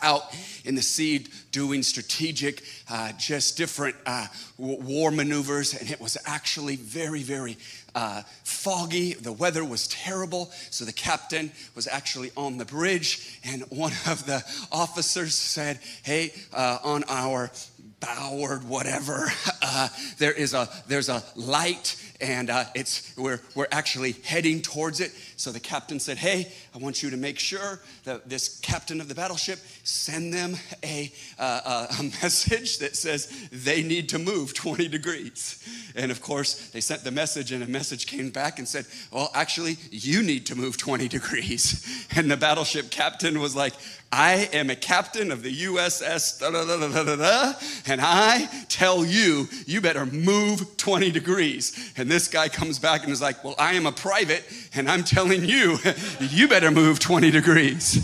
out 0.00 0.22
in 0.64 0.76
the 0.76 0.82
sea 0.82 1.26
doing 1.50 1.82
strategic, 1.82 2.62
uh, 2.88 3.10
just 3.18 3.56
different 3.56 3.96
uh, 4.06 4.28
war 4.56 5.10
maneuvers, 5.10 5.74
and 5.74 5.90
it 5.90 6.00
was 6.00 6.16
actually 6.24 6.76
very, 6.76 7.24
very 7.24 7.56
uh, 7.96 8.22
foggy. 8.44 9.14
The 9.14 9.32
weather 9.32 9.64
was 9.64 9.88
terrible, 9.88 10.52
so 10.70 10.84
the 10.84 10.92
captain 10.92 11.50
was 11.74 11.88
actually 11.88 12.30
on 12.36 12.58
the 12.58 12.64
bridge, 12.64 13.40
and 13.44 13.62
one 13.70 13.92
of 14.06 14.24
the 14.24 14.44
officers 14.70 15.34
said, 15.34 15.80
"Hey, 16.04 16.32
uh, 16.52 16.78
on 16.84 17.02
our 17.08 17.50
boward 17.98 18.62
whatever, 18.68 19.32
uh, 19.62 19.88
there 20.18 20.32
is 20.32 20.54
a 20.54 20.68
there's 20.86 21.08
a 21.08 21.24
light." 21.34 21.96
and 22.20 22.50
uh, 22.50 22.64
it's 22.74 23.16
we're, 23.16 23.40
we're 23.54 23.68
actually 23.70 24.12
heading 24.24 24.60
towards 24.60 25.00
it 25.00 25.12
so 25.38 25.52
the 25.52 25.60
captain 25.60 26.00
said 26.00 26.18
hey 26.18 26.52
i 26.78 26.82
want 26.82 27.02
you 27.02 27.10
to 27.10 27.16
make 27.16 27.38
sure 27.38 27.80
that 28.04 28.28
this 28.28 28.58
captain 28.60 29.00
of 29.00 29.08
the 29.08 29.14
battleship 29.14 29.58
send 29.84 30.32
them 30.32 30.54
a, 30.84 31.12
uh, 31.38 31.86
a 31.98 32.02
message 32.22 32.78
that 32.78 32.96
says 32.96 33.48
they 33.50 33.82
need 33.82 34.08
to 34.08 34.18
move 34.18 34.54
20 34.54 34.88
degrees 34.88 35.62
and 35.96 36.10
of 36.10 36.20
course 36.20 36.70
they 36.70 36.80
sent 36.80 37.02
the 37.04 37.10
message 37.10 37.52
and 37.52 37.62
a 37.62 37.66
message 37.66 38.06
came 38.06 38.30
back 38.30 38.58
and 38.58 38.68
said 38.68 38.86
well 39.10 39.30
actually 39.34 39.76
you 39.90 40.22
need 40.22 40.46
to 40.46 40.54
move 40.54 40.76
20 40.76 41.08
degrees 41.18 42.06
and 42.14 42.30
the 42.30 42.36
battleship 42.36 42.90
captain 42.90 43.40
was 43.40 43.56
like 43.56 43.74
I 44.10 44.48
am 44.54 44.70
a 44.70 44.76
captain 44.76 45.30
of 45.30 45.42
the 45.42 45.54
USS, 45.54 46.40
da, 46.40 46.50
da, 46.50 47.16
da, 47.16 47.52
and 47.86 48.00
I 48.02 48.48
tell 48.68 49.04
you, 49.04 49.48
you 49.66 49.82
better 49.82 50.06
move 50.06 50.78
20 50.78 51.10
degrees. 51.10 51.92
And 51.94 52.10
this 52.10 52.26
guy 52.26 52.48
comes 52.48 52.78
back 52.78 53.02
and 53.02 53.12
is 53.12 53.20
like, 53.20 53.44
Well, 53.44 53.54
I 53.58 53.74
am 53.74 53.84
a 53.84 53.92
private, 53.92 54.44
and 54.74 54.90
I'm 54.90 55.04
telling 55.04 55.44
you, 55.44 55.76
you 56.20 56.48
better 56.48 56.67
move 56.70 56.98
20 56.98 57.30
degrees. 57.30 57.96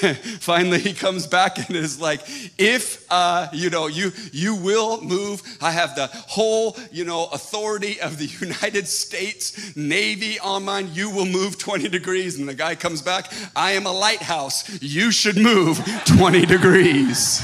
Finally, 0.40 0.80
he 0.80 0.94
comes 0.94 1.26
back 1.26 1.58
and 1.58 1.76
is 1.76 2.00
like, 2.00 2.20
if 2.58 3.04
uh, 3.10 3.48
you 3.52 3.70
know 3.70 3.86
you 3.86 4.10
you 4.32 4.54
will 4.54 5.00
move, 5.02 5.42
I 5.60 5.70
have 5.70 5.94
the 5.94 6.06
whole 6.06 6.76
you 6.90 7.04
know 7.04 7.26
authority 7.32 8.00
of 8.00 8.18
the 8.18 8.26
United 8.46 8.88
States 8.88 9.76
Navy 9.76 10.38
on 10.38 10.64
mine. 10.64 10.90
You 10.92 11.10
will 11.10 11.26
move 11.26 11.58
20 11.58 11.88
degrees, 11.88 12.38
and 12.38 12.48
the 12.48 12.54
guy 12.54 12.74
comes 12.74 13.02
back. 13.02 13.32
I 13.54 13.72
am 13.72 13.86
a 13.86 13.92
lighthouse. 13.92 14.82
You 14.82 15.10
should 15.10 15.36
move 15.36 15.78
20 16.06 16.46
degrees. 16.46 17.42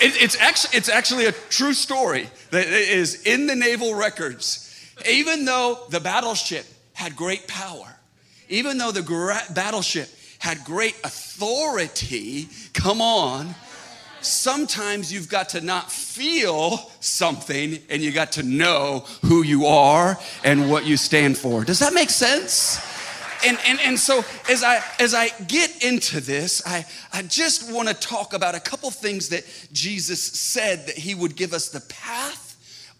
It, 0.00 0.20
it's, 0.20 0.38
actually, 0.40 0.76
it's 0.76 0.88
actually 0.88 1.26
a 1.26 1.32
true 1.32 1.72
story 1.72 2.28
that 2.50 2.66
is 2.66 3.22
in 3.22 3.46
the 3.46 3.54
naval 3.54 3.94
records. 3.94 4.60
Even 5.08 5.44
though 5.44 5.86
the 5.90 6.00
battleship 6.00 6.66
had 6.92 7.16
great 7.16 7.46
power, 7.48 7.96
even 8.48 8.78
though 8.78 8.92
the 8.92 9.02
gra- 9.02 9.42
battleship 9.54 10.08
had 10.38 10.64
great 10.64 10.94
authority, 11.04 12.48
come 12.72 13.00
on, 13.00 13.54
sometimes 14.20 15.12
you've 15.12 15.28
got 15.28 15.50
to 15.50 15.60
not 15.60 15.90
feel 15.90 16.90
something 17.00 17.78
and 17.90 18.02
you 18.02 18.12
got 18.12 18.32
to 18.32 18.42
know 18.42 19.04
who 19.22 19.42
you 19.42 19.66
are 19.66 20.18
and 20.44 20.70
what 20.70 20.84
you 20.84 20.96
stand 20.96 21.36
for. 21.36 21.64
Does 21.64 21.78
that 21.80 21.92
make 21.92 22.10
sense? 22.10 22.80
And, 23.46 23.58
and, 23.66 23.78
and 23.80 23.98
so 23.98 24.24
as 24.48 24.62
I 24.62 24.82
as 24.98 25.12
I 25.12 25.28
get 25.28 25.84
into 25.84 26.20
this, 26.20 26.62
I, 26.66 26.86
I 27.12 27.22
just 27.22 27.70
want 27.70 27.88
to 27.88 27.94
talk 27.94 28.32
about 28.32 28.54
a 28.54 28.60
couple 28.60 28.90
things 28.90 29.28
that 29.28 29.44
Jesus 29.70 30.22
said 30.22 30.86
that 30.86 30.96
he 30.96 31.14
would 31.14 31.36
give 31.36 31.52
us 31.52 31.68
the 31.68 31.80
path 31.82 32.43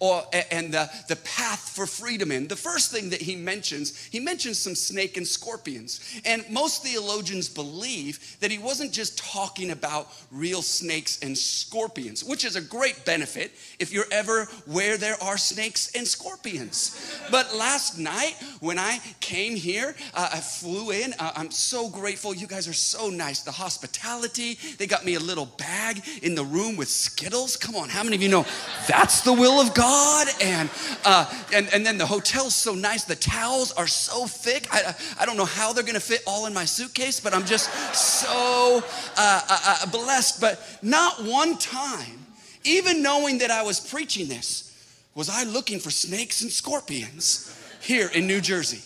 or, 0.01 0.23
and 0.51 0.73
the, 0.73 0.91
the 1.09 1.17
path 1.17 1.71
for 1.71 1.87
freedom 1.87 2.33
in. 2.33 2.49
The 2.49 2.57
first 2.57 2.91
thing 2.91 3.11
that 3.11 3.23
he 3.23 3.37
mentions, 3.37 3.97
he 4.07 4.21
mentions 4.21 4.59
some 4.59 4.75
snake 4.75 5.17
and 5.17 5.27
scorpions. 5.27 6.01
And 6.25 6.45
most 6.51 6.83
theologians 6.83 7.49
believe 7.49 8.37
that 8.41 8.51
he 8.51 8.59
wasn't 8.59 8.93
just 8.93 9.19
talking 9.19 9.71
about 9.71 10.09
real 10.31 10.63
snakes 10.63 11.21
and 11.23 11.37
scorpions, 11.39 12.25
which 12.25 12.45
is 12.45 12.57
a 12.57 12.61
great 12.61 13.05
benefit 13.05 13.53
if 13.79 13.93
you're 13.93 14.05
ever 14.11 14.47
where 14.67 14.97
there 14.97 15.17
are 15.23 15.39
snakes 15.39 15.95
and 15.95 16.07
scorpions. 16.07 17.17
But 17.31 17.55
last 17.55 17.99
night 17.99 18.35
when 18.61 18.79
I 18.79 18.99
came 19.21 19.55
here, 19.55 19.95
uh, 20.13 20.31
I 20.33 20.41
flew 20.41 20.91
in. 20.91 21.15
Uh, 21.19 21.33
I'm 21.37 21.51
so 21.51 21.89
grateful. 21.89 22.35
You 22.35 22.47
guys 22.47 22.67
are 22.67 22.73
so 22.73 23.11
nice. 23.11 23.43
The 23.43 23.53
hospitality, 23.53 24.59
they 24.79 24.87
got 24.87 25.05
me 25.05 25.15
a 25.15 25.21
little 25.21 25.47
bag 25.47 26.03
in 26.23 26.35
the 26.35 26.45
room 26.45 26.77
with 26.77 26.89
Skittles. 26.89 27.57
Come 27.57 27.77
on, 27.77 27.89
how 27.89 28.03
many 28.03 28.17
of 28.17 28.23
you 28.23 28.29
know 28.29 28.45
that's 28.89 29.21
the 29.23 29.33
will 29.33 29.61
of 29.61 29.73
God? 29.73 29.84
God. 29.85 30.29
And, 30.41 30.71
uh, 31.05 31.31
and, 31.53 31.69
and 31.73 31.85
then 31.85 31.99
the 31.99 32.07
hotel's 32.07 32.55
so 32.55 32.75
nice. 32.75 33.05
The 33.05 33.17
towels 33.17 33.71
are 33.73 33.87
so 33.87 34.26
thick. 34.26 34.67
I, 34.73 34.95
I 35.21 35.26
don't 35.26 35.37
know 35.37 35.45
how 35.45 35.73
they're 35.75 35.85
going 35.85 35.95
to 35.95 36.00
fit 36.00 36.23
all 36.26 36.47
in 36.47 36.55
my 36.55 36.64
suitcase, 36.64 37.21
but 37.21 37.35
I'm 37.35 37.45
just 37.45 37.71
so 37.95 38.83
uh, 39.17 39.41
uh, 39.49 39.76
uh, 39.83 39.87
blessed. 39.91 40.41
But 40.41 40.59
not 40.81 41.23
one 41.23 41.59
time, 41.59 42.26
even 42.64 43.03
knowing 43.03 43.38
that 43.38 43.50
I 43.50 43.62
was 43.62 43.79
preaching 43.79 44.26
this, 44.26 44.73
was 45.14 45.29
I 45.29 45.45
looking 45.45 45.79
for 45.79 45.91
snakes 45.91 46.41
and 46.41 46.50
scorpions 46.50 47.55
here 47.83 48.09
in 48.14 48.26
New 48.26 48.41
Jersey. 48.41 48.83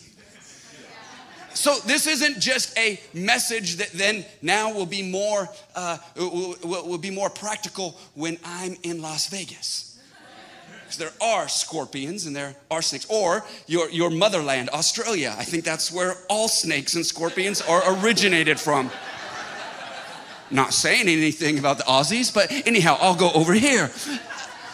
So 1.54 1.76
this 1.86 2.06
isn't 2.06 2.40
just 2.40 2.76
a 2.76 3.00
message 3.14 3.76
that 3.76 3.90
then 3.92 4.24
now 4.42 4.72
will 4.72 4.86
be 4.86 5.02
more 5.02 5.48
uh, 5.74 5.98
will, 6.16 6.56
will, 6.62 6.98
be 6.98 7.10
more 7.10 7.30
practical 7.30 7.96
when 8.14 8.38
I'm 8.44 8.76
in 8.82 9.00
Las 9.00 9.28
Vegas 9.28 9.88
there 10.96 11.12
are 11.20 11.48
scorpions 11.48 12.26
and 12.26 12.34
there 12.34 12.54
are 12.70 12.82
snakes. 12.82 13.06
Or 13.10 13.44
your, 13.66 13.90
your 13.90 14.10
motherland, 14.10 14.70
Australia. 14.70 15.34
I 15.38 15.44
think 15.44 15.64
that's 15.64 15.92
where 15.92 16.14
all 16.28 16.48
snakes 16.48 16.94
and 16.94 17.04
scorpions 17.04 17.60
are 17.62 17.82
originated 18.00 18.58
from. 18.58 18.90
Not 20.50 20.72
saying 20.72 21.02
anything 21.02 21.58
about 21.58 21.76
the 21.76 21.84
Aussies, 21.84 22.32
but 22.32 22.50
anyhow, 22.66 22.96
I'll 23.00 23.14
go 23.14 23.30
over 23.32 23.52
here. 23.52 23.88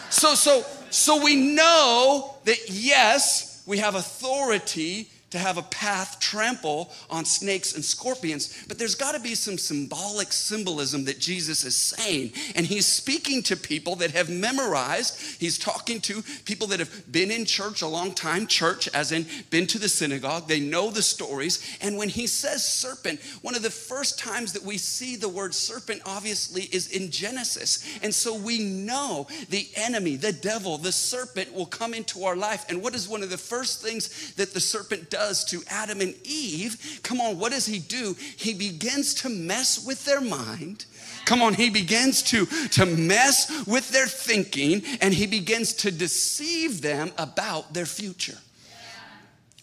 So, 0.09 0.35
so, 0.35 0.63
so 0.89 1.21
we 1.21 1.35
know 1.35 2.35
that 2.45 2.69
yes, 2.69 3.61
we 3.65 3.79
have 3.79 3.95
authority 3.95 5.09
to 5.35 5.39
have 5.39 5.57
a 5.57 5.63
path 5.63 6.19
trample 6.19 6.91
on 7.09 7.25
snakes 7.25 7.75
and 7.75 7.83
scorpions, 7.83 8.65
but 8.67 8.77
there's 8.77 8.95
got 8.95 9.13
to 9.13 9.19
be 9.19 9.35
some 9.35 9.57
symbolic 9.57 10.31
symbolism 10.31 11.05
that 11.05 11.19
Jesus 11.19 11.63
is 11.63 11.75
saying. 11.75 12.31
And 12.55 12.65
he's 12.65 12.85
speaking 12.85 13.43
to 13.43 13.55
people 13.55 13.95
that 13.97 14.11
have 14.11 14.29
memorized, 14.29 15.19
he's 15.39 15.57
talking 15.57 15.99
to 16.01 16.23
people 16.45 16.67
that 16.67 16.79
have 16.79 17.11
been 17.11 17.31
in 17.31 17.45
church 17.45 17.81
a 17.81 17.87
long 17.87 18.13
time, 18.13 18.47
church 18.47 18.87
as 18.89 19.11
in 19.11 19.25
been 19.49 19.67
to 19.67 19.79
the 19.79 19.89
synagogue, 19.89 20.47
they 20.47 20.59
know 20.59 20.89
the 20.89 21.01
stories. 21.01 21.77
And 21.81 21.97
when 21.97 22.09
he 22.09 22.27
says 22.27 22.65
serpent, 22.65 23.21
one 23.41 23.55
of 23.55 23.61
the 23.61 23.69
first 23.69 24.17
times 24.17 24.53
that 24.53 24.63
we 24.63 24.77
see 24.77 25.15
the 25.15 25.29
word 25.29 25.53
serpent 25.53 26.01
obviously 26.05 26.63
is 26.63 26.91
in 26.91 27.11
Genesis. 27.11 27.85
And 28.01 28.13
so 28.13 28.35
we 28.35 28.59
know 28.59 29.27
the 29.49 29.67
enemy, 29.75 30.15
the 30.15 30.33
devil, 30.33 30.77
the 30.77 30.91
serpent 30.91 31.53
will 31.53 31.65
come 31.65 31.93
into 31.93 32.23
our 32.23 32.35
life. 32.35 32.65
And 32.69 32.81
what 32.81 32.95
is 32.95 33.09
one 33.09 33.23
of 33.23 33.29
the 33.29 33.37
first 33.37 33.81
things 33.81 34.33
that 34.35 34.53
the 34.53 34.59
serpent 34.59 35.09
does? 35.09 35.24
Does 35.25 35.43
to 35.45 35.63
Adam 35.69 36.01
and 36.01 36.15
Eve, 36.23 36.99
come 37.03 37.19
on, 37.19 37.39
what 37.39 37.51
does 37.51 37.65
he 37.65 37.79
do? 37.79 38.15
He 38.37 38.53
begins 38.53 39.13
to 39.15 39.29
mess 39.29 39.85
with 39.85 40.05
their 40.05 40.21
mind. 40.21 40.85
Come 41.25 41.41
on, 41.41 41.55
he 41.55 41.69
begins 41.69 42.21
to, 42.23 42.45
to 42.45 42.85
mess 42.85 43.65
with 43.65 43.89
their 43.89 44.05
thinking 44.05 44.83
and 45.01 45.13
he 45.13 45.25
begins 45.25 45.73
to 45.73 45.91
deceive 45.91 46.81
them 46.81 47.11
about 47.17 47.73
their 47.73 47.87
future. 47.87 48.37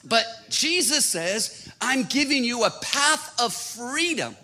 But 0.04 0.26
Jesus 0.49 1.07
says, 1.07 1.73
I'm 1.81 2.04
giving 2.04 2.42
you 2.42 2.64
a 2.64 2.71
path 2.83 3.40
of 3.40 3.52
freedom 3.52 4.37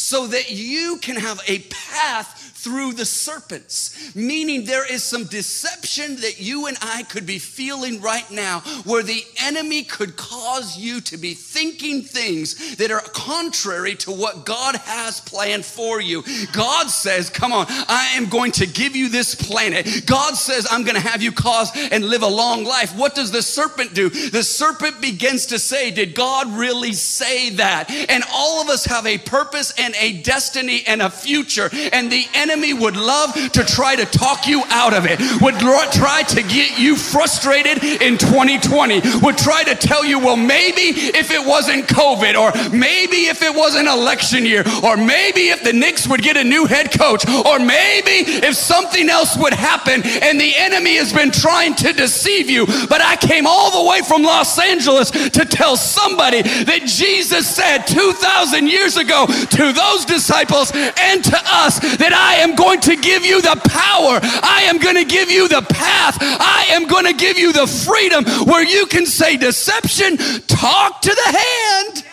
so 0.00 0.26
that 0.28 0.50
you 0.50 0.98
can 1.02 1.16
have 1.16 1.40
a 1.46 1.58
path 1.70 2.50
through 2.60 2.92
the 2.92 3.06
serpents, 3.06 4.14
meaning 4.14 4.64
there 4.64 4.90
is 4.90 5.02
some 5.02 5.24
deception 5.24 6.16
that 6.16 6.38
you 6.40 6.66
and 6.66 6.76
I 6.82 7.04
could 7.04 7.24
be 7.24 7.38
feeling 7.38 8.02
right 8.02 8.30
now 8.30 8.60
where 8.84 9.02
the 9.02 9.24
enemy 9.42 9.82
could 9.82 10.16
cause 10.16 10.76
you 10.76 11.00
to 11.02 11.16
be 11.16 11.32
thinking 11.32 12.02
things 12.02 12.76
that 12.76 12.90
are 12.90 13.00
contrary 13.00 13.94
to 13.96 14.10
what 14.10 14.44
God 14.44 14.76
has 14.76 15.20
planned 15.20 15.64
for 15.64 16.02
you. 16.02 16.22
God 16.52 16.88
says, 16.88 17.30
Come 17.30 17.52
on, 17.52 17.64
I 17.68 18.12
am 18.16 18.28
going 18.28 18.52
to 18.52 18.66
give 18.66 18.94
you 18.94 19.08
this 19.08 19.34
planet. 19.34 20.04
God 20.04 20.34
says, 20.34 20.66
I'm 20.70 20.82
going 20.82 20.96
to 20.96 21.08
have 21.08 21.22
you 21.22 21.32
cause 21.32 21.70
and 21.74 22.04
live 22.04 22.22
a 22.22 22.28
long 22.28 22.64
life. 22.64 22.94
What 22.94 23.14
does 23.14 23.30
the 23.30 23.42
serpent 23.42 23.94
do? 23.94 24.10
The 24.10 24.42
serpent 24.42 25.00
begins 25.00 25.46
to 25.46 25.58
say, 25.58 25.90
Did 25.90 26.14
God 26.14 26.46
really 26.52 26.92
say 26.92 27.50
that? 27.50 27.90
And 27.90 28.22
all 28.34 28.60
of 28.60 28.68
us 28.68 28.84
have 28.84 29.06
a 29.06 29.16
purpose 29.16 29.72
and 29.78 29.89
and 29.90 29.96
a 30.00 30.22
destiny 30.22 30.82
and 30.86 31.02
a 31.02 31.10
future. 31.10 31.68
And 31.92 32.10
the 32.10 32.24
enemy 32.34 32.72
would 32.72 32.96
love 32.96 33.34
to 33.34 33.64
try 33.64 33.96
to 33.96 34.04
talk 34.04 34.46
you 34.46 34.62
out 34.68 34.94
of 34.94 35.04
it, 35.06 35.18
would 35.42 35.58
try 35.58 36.22
to 36.22 36.42
get 36.42 36.78
you 36.78 36.96
frustrated 36.96 37.82
in 37.82 38.18
2020, 38.18 39.00
would 39.22 39.38
try 39.38 39.64
to 39.64 39.74
tell 39.74 40.04
you, 40.04 40.18
well, 40.18 40.36
maybe 40.36 40.94
if 41.16 41.30
it 41.30 41.44
wasn't 41.44 41.86
COVID, 41.86 42.34
or 42.38 42.52
maybe 42.70 43.26
if 43.26 43.42
it 43.42 43.54
was 43.54 43.74
an 43.74 43.88
election 43.88 44.44
year, 44.44 44.62
or 44.84 44.96
maybe 44.96 45.48
if 45.48 45.62
the 45.64 45.72
Knicks 45.72 46.06
would 46.06 46.22
get 46.22 46.36
a 46.36 46.44
new 46.44 46.66
head 46.66 46.92
coach, 46.92 47.26
or 47.28 47.58
maybe 47.58 48.30
if 48.46 48.54
something 48.54 49.08
else 49.08 49.36
would 49.36 49.54
happen, 49.54 50.02
and 50.04 50.40
the 50.40 50.52
enemy 50.56 50.96
has 50.96 51.12
been 51.12 51.30
trying 51.30 51.74
to 51.74 51.92
deceive 51.92 52.48
you. 52.48 52.66
But 52.66 53.00
I 53.00 53.16
came 53.16 53.46
all 53.46 53.82
the 53.82 53.90
way 53.90 54.02
from 54.02 54.22
Los 54.22 54.58
Angeles 54.58 55.10
to 55.10 55.44
tell 55.44 55.76
somebody 55.76 56.42
that 56.42 56.82
Jesus 56.84 57.48
said 57.48 57.86
2,000 57.86 58.68
years 58.68 58.96
ago 58.96 59.26
to 59.26 59.72
those 59.80 60.04
disciples 60.04 60.70
and 60.74 61.24
to 61.24 61.38
us 61.46 61.78
that 61.96 62.12
I 62.12 62.42
am 62.42 62.54
going 62.54 62.80
to 62.82 62.96
give 62.96 63.24
you 63.24 63.40
the 63.40 63.56
power, 63.64 64.20
I 64.22 64.64
am 64.68 64.78
going 64.78 64.96
to 64.96 65.04
give 65.04 65.30
you 65.30 65.48
the 65.48 65.62
path, 65.62 66.18
I 66.20 66.66
am 66.70 66.86
going 66.86 67.06
to 67.06 67.14
give 67.14 67.38
you 67.38 67.52
the 67.52 67.66
freedom 67.66 68.24
where 68.46 68.64
you 68.64 68.86
can 68.86 69.06
say, 69.06 69.36
Deception, 69.36 70.16
talk 70.46 71.00
to 71.02 71.14
the 71.14 71.38
hand. 71.38 72.04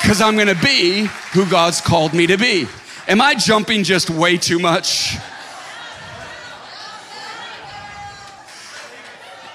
Because 0.00 0.20
I'm 0.20 0.34
going 0.34 0.48
to 0.48 0.62
be 0.62 1.08
who 1.32 1.48
God's 1.48 1.80
called 1.80 2.12
me 2.12 2.26
to 2.26 2.36
be. 2.36 2.66
Am 3.06 3.20
I 3.20 3.34
jumping 3.34 3.84
just 3.84 4.10
way 4.10 4.36
too 4.36 4.58
much? 4.58 5.16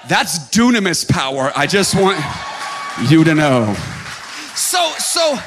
That's 0.08 0.38
dunamis 0.48 1.06
power. 1.06 1.52
I 1.54 1.66
just 1.66 1.94
want 1.94 2.18
you 3.10 3.24
to 3.24 3.34
know. 3.34 3.74
So, 4.54 4.90
so, 4.98 5.38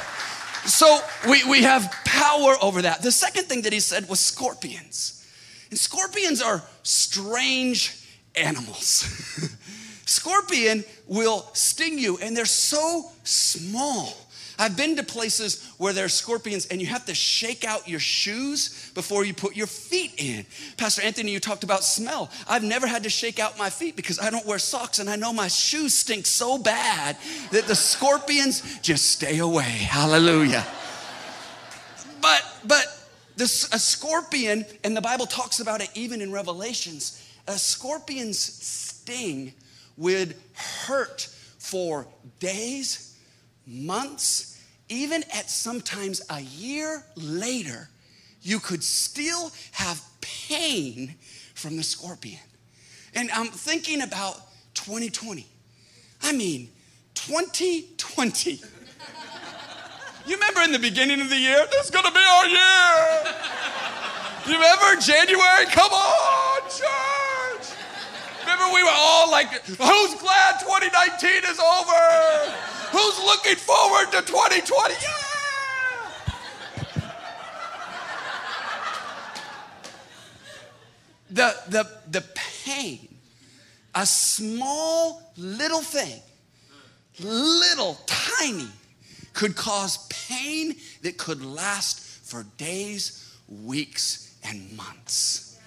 so 0.66 1.00
we, 1.28 1.44
we 1.44 1.62
have 1.62 1.92
power 2.04 2.54
over 2.60 2.82
that. 2.82 3.02
The 3.02 3.12
second 3.12 3.44
thing 3.44 3.62
that 3.62 3.72
he 3.72 3.80
said 3.80 4.08
was 4.08 4.20
scorpions. 4.20 5.26
And 5.70 5.78
scorpions 5.78 6.42
are 6.42 6.62
strange 6.82 8.06
animals. 8.34 9.48
Scorpion 10.04 10.84
will 11.06 11.48
sting 11.54 11.98
you, 11.98 12.18
and 12.18 12.36
they're 12.36 12.44
so 12.44 13.10
small. 13.24 14.14
I've 14.58 14.76
been 14.76 14.96
to 14.96 15.02
places 15.02 15.71
where 15.82 15.92
there 15.92 16.04
are 16.04 16.08
scorpions 16.08 16.66
and 16.66 16.80
you 16.80 16.86
have 16.86 17.04
to 17.04 17.12
shake 17.12 17.64
out 17.64 17.88
your 17.88 17.98
shoes 17.98 18.92
before 18.94 19.24
you 19.24 19.34
put 19.34 19.56
your 19.56 19.66
feet 19.66 20.14
in. 20.16 20.46
Pastor 20.76 21.02
Anthony, 21.02 21.32
you 21.32 21.40
talked 21.40 21.64
about 21.64 21.82
smell. 21.82 22.30
I've 22.48 22.62
never 22.62 22.86
had 22.86 23.02
to 23.02 23.10
shake 23.10 23.40
out 23.40 23.58
my 23.58 23.68
feet 23.68 23.96
because 23.96 24.20
I 24.20 24.30
don't 24.30 24.46
wear 24.46 24.60
socks 24.60 25.00
and 25.00 25.10
I 25.10 25.16
know 25.16 25.32
my 25.32 25.48
shoes 25.48 25.92
stink 25.92 26.26
so 26.26 26.56
bad 26.56 27.16
that 27.50 27.66
the 27.66 27.74
scorpions 27.74 28.78
just 28.78 29.10
stay 29.10 29.40
away. 29.40 29.62
Hallelujah. 29.62 30.64
But, 32.20 32.44
but 32.64 32.86
this, 33.34 33.68
a 33.74 33.78
scorpion, 33.80 34.64
and 34.84 34.96
the 34.96 35.00
Bible 35.00 35.26
talks 35.26 35.58
about 35.58 35.80
it 35.80 35.90
even 35.96 36.22
in 36.22 36.30
Revelations, 36.30 37.28
a 37.48 37.58
scorpion's 37.58 38.38
sting 38.38 39.52
would 39.96 40.36
hurt 40.54 41.22
for 41.58 42.06
days, 42.38 43.18
months, 43.66 44.51
even 44.92 45.24
at 45.34 45.48
sometimes 45.48 46.20
a 46.30 46.40
year 46.40 47.02
later, 47.16 47.88
you 48.42 48.58
could 48.58 48.84
still 48.84 49.52
have 49.72 50.02
pain 50.20 51.14
from 51.54 51.76
the 51.76 51.82
scorpion. 51.82 52.40
And 53.14 53.30
I'm 53.32 53.48
thinking 53.48 54.02
about 54.02 54.40
2020. 54.74 55.46
I 56.22 56.32
mean, 56.32 56.68
2020. 57.14 58.60
You 60.24 60.34
remember 60.34 60.60
in 60.60 60.72
the 60.72 60.78
beginning 60.78 61.20
of 61.20 61.30
the 61.30 61.36
year, 61.36 61.66
this 61.70 61.86
is 61.86 61.90
gonna 61.90 62.12
be 62.12 62.20
our 62.20 62.46
year. 62.46 63.34
You 64.46 64.54
remember 64.54 65.00
January? 65.00 65.66
Come 65.66 65.92
on, 65.92 66.62
church. 66.70 67.76
Remember 68.40 68.74
we 68.74 68.82
were 68.82 68.90
all 68.94 69.30
like, 69.30 69.48
who's 69.64 70.14
glad 70.20 70.60
2019 70.60 71.50
is 71.50 71.58
over? 71.58 72.81
Who's 72.92 73.18
looking 73.24 73.56
forward 73.56 74.12
to 74.12 74.20
2020? 74.20 74.94
Yeah! 74.94 75.32
The, 81.30 81.56
the, 81.68 81.88
the 82.10 82.24
pain, 82.34 83.08
a 83.94 84.04
small 84.04 85.22
little 85.38 85.80
thing, 85.80 86.20
little, 87.20 87.98
tiny, 88.04 88.68
could 89.32 89.56
cause 89.56 90.06
pain 90.10 90.76
that 91.00 91.16
could 91.16 91.42
last 91.42 92.00
for 92.00 92.44
days, 92.58 93.34
weeks, 93.48 94.36
and 94.44 94.76
months. 94.76 95.58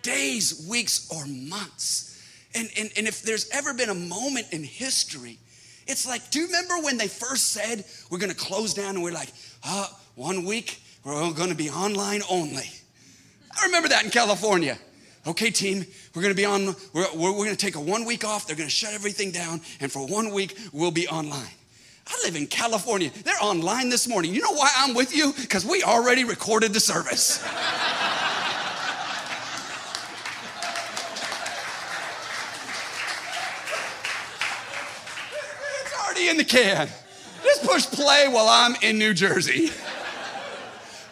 Days, 0.00 0.66
weeks, 0.66 1.10
or 1.10 1.26
months. 1.26 2.22
And, 2.54 2.70
and, 2.78 2.90
and 2.96 3.06
if 3.06 3.20
there's 3.22 3.50
ever 3.50 3.74
been 3.74 3.90
a 3.90 3.94
moment 3.94 4.46
in 4.52 4.64
history 4.64 5.38
it's 5.86 6.06
like, 6.06 6.30
do 6.30 6.40
you 6.40 6.46
remember 6.46 6.74
when 6.82 6.96
they 6.96 7.08
first 7.08 7.52
said 7.52 7.84
we're 8.10 8.18
gonna 8.18 8.34
close 8.34 8.74
down 8.74 8.94
and 8.94 9.02
we're 9.02 9.12
like, 9.12 9.32
uh, 9.64 9.86
one 10.14 10.44
week 10.44 10.80
we're 11.04 11.32
gonna 11.32 11.54
be 11.54 11.70
online 11.70 12.22
only? 12.30 12.70
I 13.60 13.66
remember 13.66 13.88
that 13.88 14.04
in 14.04 14.10
California. 14.10 14.78
Okay, 15.26 15.50
team, 15.50 15.86
we're 16.14 16.22
gonna 16.22 16.34
be 16.34 16.44
on, 16.44 16.74
we're, 16.92 17.06
we're, 17.14 17.32
we're 17.32 17.44
gonna 17.44 17.56
take 17.56 17.76
a 17.76 17.80
one 17.80 18.04
week 18.04 18.24
off, 18.24 18.46
they're 18.46 18.56
gonna 18.56 18.68
shut 18.68 18.92
everything 18.92 19.30
down, 19.30 19.60
and 19.80 19.90
for 19.90 20.06
one 20.06 20.32
week 20.32 20.58
we'll 20.72 20.90
be 20.90 21.08
online. 21.08 21.52
I 22.06 22.20
live 22.24 22.36
in 22.36 22.46
California. 22.46 23.10
They're 23.24 23.34
online 23.40 23.88
this 23.88 24.06
morning. 24.06 24.34
You 24.34 24.42
know 24.42 24.52
why 24.52 24.70
I'm 24.76 24.94
with 24.94 25.16
you? 25.16 25.32
Because 25.40 25.64
we 25.64 25.82
already 25.82 26.24
recorded 26.24 26.74
the 26.74 26.80
service. 26.80 27.42
already 36.14 36.23
in 36.34 36.38
the 36.38 36.44
can. 36.44 36.88
Just 37.44 37.62
push 37.62 37.86
play 37.86 38.26
while 38.28 38.48
I'm 38.48 38.74
in 38.82 38.98
New 38.98 39.14
Jersey. 39.14 39.70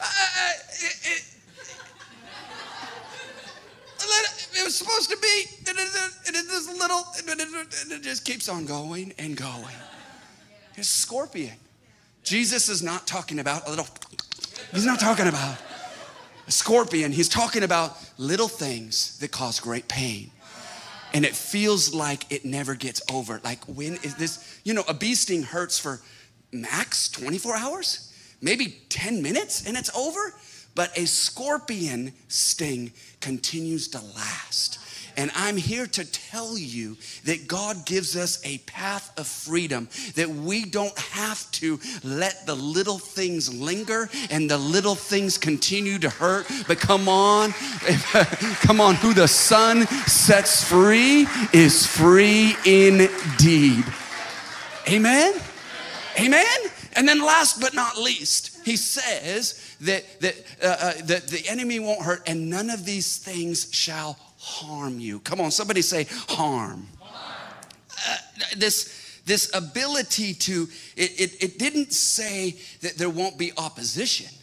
Uh, 0.01 0.53
it, 0.71 0.97
it, 1.05 1.25
it, 4.55 4.65
was 4.65 4.75
supposed 4.75 5.11
to 5.11 5.17
be, 5.19 5.45
and 5.69 5.79
it 5.79 6.51
is 6.51 6.69
little, 6.69 7.05
and 7.19 7.93
it 7.93 8.03
just 8.03 8.25
keeps 8.25 8.49
on 8.49 8.67
going 8.67 9.15
and 9.19 9.37
going. 9.37 9.77
It's 10.75 10.89
scorpion. 10.89 11.55
Jesus 12.25 12.69
is 12.69 12.83
not 12.83 13.07
talking 13.07 13.39
about 13.39 13.69
a 13.69 13.71
little, 13.71 13.87
he's 14.73 14.87
not 14.87 14.99
talking 14.99 15.29
about 15.29 15.59
a 16.49 16.51
scorpion. 16.51 17.13
He's 17.13 17.29
talking 17.29 17.63
about 17.63 17.97
little 18.19 18.49
things 18.49 19.19
that 19.19 19.31
cause 19.31 19.61
great 19.61 19.87
pain 19.87 20.31
and 21.15 21.25
it 21.25 21.37
feels 21.37 21.95
like 21.95 22.31
it 22.33 22.45
never 22.45 22.75
gets 22.75 23.03
over. 23.11 23.41
Like, 23.45 23.65
when 23.65 23.95
is 23.97 24.15
this? 24.17 24.61
You 24.65 24.75
know, 24.75 24.85
a 24.89 24.95
bee 24.95 25.15
sting 25.15 25.43
hurts 25.43 25.79
for 25.79 26.01
max 26.53 27.09
24 27.11 27.57
hours, 27.57 28.13
maybe 28.41 28.79
10 28.89 29.23
minutes, 29.23 29.67
and 29.67 29.77
it's 29.77 29.95
over. 29.95 30.35
But 30.75 30.97
a 30.97 31.07
scorpion 31.07 32.15
sting 32.29 32.93
continues 33.21 33.89
to 33.89 34.01
last. 34.01 34.79
And 35.17 35.31
I'm 35.35 35.57
here 35.57 35.87
to 35.87 36.05
tell 36.05 36.57
you 36.57 36.97
that 37.25 37.47
God 37.49 37.85
gives 37.87 38.17
us 38.17 38.41
a 38.45 38.59
path 38.59 39.13
of 39.19 39.27
freedom, 39.27 39.89
that 40.15 40.29
we 40.29 40.65
don't 40.65 40.97
have 40.99 41.51
to 41.53 41.79
let 42.03 42.47
the 42.47 42.55
little 42.55 42.99
things 42.99 43.53
linger 43.53 44.09
and 44.31 44.51
the 44.51 44.59
little 44.59 44.95
things 44.95 45.39
continue 45.39 45.99
to 45.99 46.09
hurt. 46.09 46.47
But 46.67 46.79
come 46.79 47.09
on, 47.09 47.53
come 48.63 48.81
on, 48.81 48.95
who 48.97 49.15
the 49.15 49.29
Son 49.29 49.87
sets 50.07 50.65
free 50.69 51.27
is 51.53 51.87
free 51.87 52.57
indeed. 52.65 53.85
Amen? 54.89 55.35
Amen? 56.21 56.59
And 56.95 57.09
then 57.09 57.21
last 57.21 57.61
but 57.61 57.75
not 57.75 57.97
least, 57.97 58.59
he 58.65 58.77
says 58.77 59.77
that, 59.81 60.05
that, 60.21 60.35
uh, 60.63 60.67
uh, 60.67 60.93
that 61.05 61.29
the 61.29 61.49
enemy 61.49 61.81
won't 61.81 62.03
hurt 62.03 62.23
and 62.27 62.51
none 62.51 62.71
of 62.71 62.85
these 62.85 63.17
things 63.17 63.69
shall 63.73 64.19
harm 64.43 64.99
you. 64.99 65.21
Come 65.21 65.41
on, 65.41 65.53
somebody 65.53 65.83
say 65.83 66.07
harm. 66.29 66.89
Uh, 67.01 68.17
this, 68.57 69.21
this 69.25 69.49
ability 69.55 70.35
to, 70.35 70.69
it, 70.97 71.21
it, 71.21 71.43
it 71.43 71.59
didn't 71.61 71.93
say 71.93 72.57
that 72.81 72.99
there 72.99 73.09
won't 73.09 73.39
be 73.39 73.53
opposition, 73.57 74.35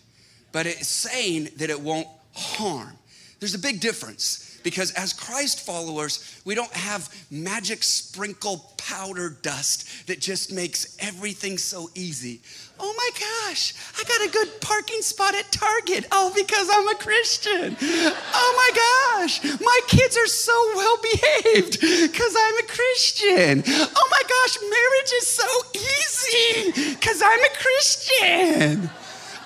but 0.54 0.66
it's 0.66 0.88
saying 0.88 1.50
that 1.58 1.70
it 1.70 1.82
won't 1.82 2.08
harm. 2.34 2.94
There's 3.42 3.56
a 3.56 3.60
big 3.60 3.82
difference 3.82 4.49
because 4.64 4.92
as 4.92 5.14
Christ 5.14 5.66
followers, 5.66 6.40
we 6.46 6.56
don't 6.56 6.72
have 6.74 7.14
magic 7.30 7.84
sprinkle 7.84 8.74
powder 8.78 9.30
dust 9.42 10.08
that 10.08 10.20
just 10.20 10.52
makes 10.52 10.98
everything 11.00 11.58
so 11.58 11.90
easy. 11.96 12.42
Oh 12.80 12.94
my 12.96 13.10
gosh, 13.20 13.74
I 14.00 14.04
got 14.04 14.28
a 14.28 14.32
good 14.32 14.62
parking 14.62 15.02
spot 15.02 15.36
at 15.36 15.52
Target. 15.52 16.06
Oh, 16.12 16.32
because 16.34 16.70
I'm 16.72 16.88
a 16.88 16.96
Christian. 16.96 17.76
Oh 17.82 18.54
my 18.56 18.72
gosh, 19.20 19.44
my 19.60 19.80
kids 19.88 20.18
are 20.18 20.28
so 20.28 20.54
well 20.76 20.98
behaved 21.02 21.82
because 21.82 22.36
I'm 22.38 22.58
a 22.58 22.68
Christian. 22.68 23.64
Oh 23.68 24.08
my 24.12 24.24
gosh, 24.28 24.58
marriage 24.62 25.14
is 25.16 25.28
so 25.28 25.48
easy 25.76 26.94
because 26.94 27.22
I'm 27.22 27.44
a 27.44 27.50
Christian. 27.58 28.90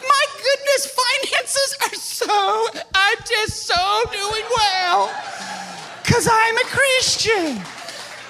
My 0.08 0.26
goodness, 0.38 0.88
finances 0.88 1.78
are 1.82 1.96
so, 1.96 2.68
I'm 2.94 3.18
just 3.26 3.64
so 3.64 4.04
doing 4.12 4.44
well 4.56 5.12
because 6.02 6.28
I'm 6.32 6.58
a 6.58 6.64
Christian. 6.66 7.58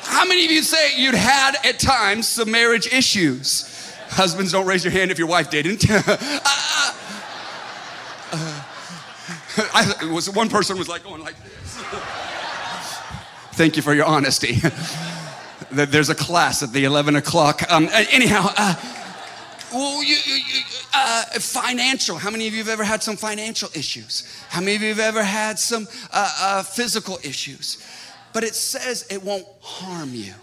How 0.03 0.25
many 0.25 0.45
of 0.45 0.51
you 0.51 0.61
say 0.61 0.95
you'd 0.95 1.15
had 1.15 1.55
at 1.65 1.79
times 1.79 2.27
some 2.27 2.51
marriage 2.51 2.87
issues? 2.87 3.93
Husbands, 4.09 4.51
don't 4.51 4.67
raise 4.67 4.83
your 4.83 4.91
hand 4.91 5.09
if 5.11 5.17
your 5.17 5.27
wife 5.27 5.49
didn't. 5.49 5.85
uh, 5.89 6.03
uh, 8.31 8.63
I, 9.73 10.09
was 10.11 10.29
one 10.29 10.49
person 10.49 10.77
was 10.77 10.87
like 10.87 11.03
going 11.03 11.21
like 11.21 11.35
this. 11.43 11.77
Thank 13.53 13.75
you 13.75 13.81
for 13.81 13.93
your 13.93 14.05
honesty. 14.05 14.57
There's 15.71 16.09
a 16.09 16.15
class 16.15 16.61
at 16.61 16.71
the 16.71 16.85
11 16.85 17.15
o'clock. 17.15 17.63
Um, 17.71 17.89
anyhow, 17.91 18.49
uh, 18.55 18.75
well, 19.71 20.03
you, 20.03 20.15
you, 20.25 20.41
uh, 20.93 21.23
financial. 21.39 22.17
How 22.17 22.29
many 22.29 22.47
of 22.47 22.53
you 22.53 22.59
have 22.59 22.69
ever 22.69 22.83
had 22.83 23.01
some 23.01 23.15
financial 23.15 23.69
issues? 23.73 24.27
How 24.49 24.59
many 24.59 24.75
of 24.75 24.81
you 24.81 24.89
have 24.89 24.99
ever 24.99 25.23
had 25.23 25.59
some 25.59 25.87
uh, 26.11 26.31
uh, 26.39 26.63
physical 26.63 27.17
issues? 27.23 27.83
But 28.31 28.43
it 28.43 28.55
says 28.55 29.05
it 29.09 29.21
won't 29.21 29.47
harm 29.61 30.13
you. 30.13 30.33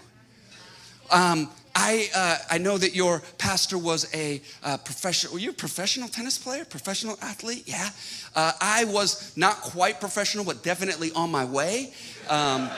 Um, 1.09 1.49
I, 1.73 2.09
uh, 2.13 2.37
I 2.49 2.57
know 2.57 2.77
that 2.77 2.93
your 2.93 3.21
pastor 3.37 3.77
was 3.77 4.13
a 4.13 4.41
uh, 4.63 4.77
professional. 4.77 5.33
Were 5.33 5.39
you 5.39 5.51
a 5.51 5.53
professional 5.53 6.09
tennis 6.09 6.37
player? 6.37 6.65
Professional 6.65 7.17
athlete? 7.21 7.63
Yeah. 7.65 7.89
Uh, 8.35 8.51
I 8.59 8.85
was 8.85 9.35
not 9.37 9.57
quite 9.57 9.99
professional, 9.99 10.43
but 10.43 10.63
definitely 10.63 11.11
on 11.13 11.31
my 11.31 11.45
way. 11.45 11.93
Um, 12.29 12.69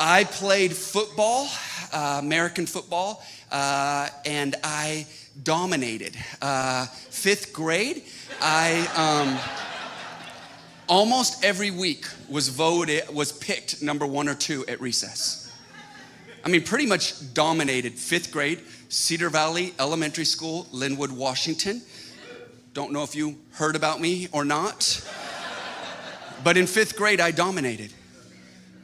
I 0.00 0.24
played 0.24 0.72
football, 0.72 1.48
American 1.92 2.66
football, 2.66 3.22
and 3.52 4.56
I 4.64 5.06
dominated. 5.42 6.16
Uh, 6.40 6.86
fifth 6.86 7.52
grade, 7.52 8.02
I. 8.40 8.86
Um, 8.96 9.38
almost 10.88 11.44
every 11.44 11.70
week 11.70 12.04
was 12.28 12.48
voted 12.48 13.08
was 13.14 13.30
picked 13.30 13.80
number 13.80 14.04
one 14.04 14.28
or 14.28 14.34
two 14.34 14.66
at 14.66 14.80
recess 14.80 15.40
I 16.44 16.48
mean, 16.48 16.62
pretty 16.62 16.86
much 16.86 17.34
dominated 17.34 17.94
fifth 17.94 18.32
grade, 18.32 18.60
Cedar 18.88 19.28
Valley 19.28 19.74
Elementary 19.78 20.24
School, 20.24 20.66
Lynnwood, 20.72 21.10
Washington. 21.10 21.82
Don't 22.72 22.92
know 22.92 23.02
if 23.02 23.14
you 23.14 23.36
heard 23.52 23.76
about 23.76 24.00
me 24.00 24.28
or 24.32 24.44
not, 24.44 25.06
but 26.42 26.56
in 26.56 26.66
fifth 26.66 26.96
grade, 26.96 27.20
I 27.20 27.30
dominated. 27.30 27.92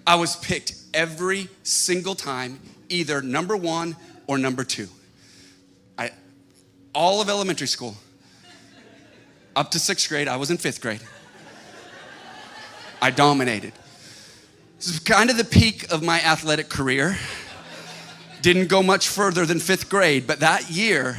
I 0.07 0.17
was 0.17 0.37
picked 0.37 0.75
every 0.93 1.49
single 1.63 2.15
time, 2.15 2.61
either 2.89 3.23
number 3.23 3.57
one 3.57 3.97
or 4.27 4.39
number 4.39 4.65
two. 4.65 4.89
All 6.97 7.21
of 7.21 7.29
elementary 7.29 7.67
school, 7.67 7.95
up 9.55 9.71
to 9.73 9.79
sixth 9.79 10.09
grade, 10.09 10.29
I 10.29 10.37
was 10.37 10.51
in 10.51 10.57
fifth 10.57 10.81
grade. 10.81 11.03
I 13.03 13.11
dominated. 13.11 13.75
This 14.79 14.89
is 14.89 14.99
kind 15.01 15.29
of 15.29 15.37
the 15.37 15.45
peak 15.45 15.93
of 15.93 16.03
my 16.03 16.23
athletic 16.23 16.71
career. 16.71 17.19
Didn't 18.41 18.69
go 18.69 18.83
much 18.83 19.09
further 19.09 19.45
than 19.45 19.61
fifth 19.61 19.91
grade, 19.91 20.27
but 20.27 20.41
that 20.41 20.71
year, 20.71 21.19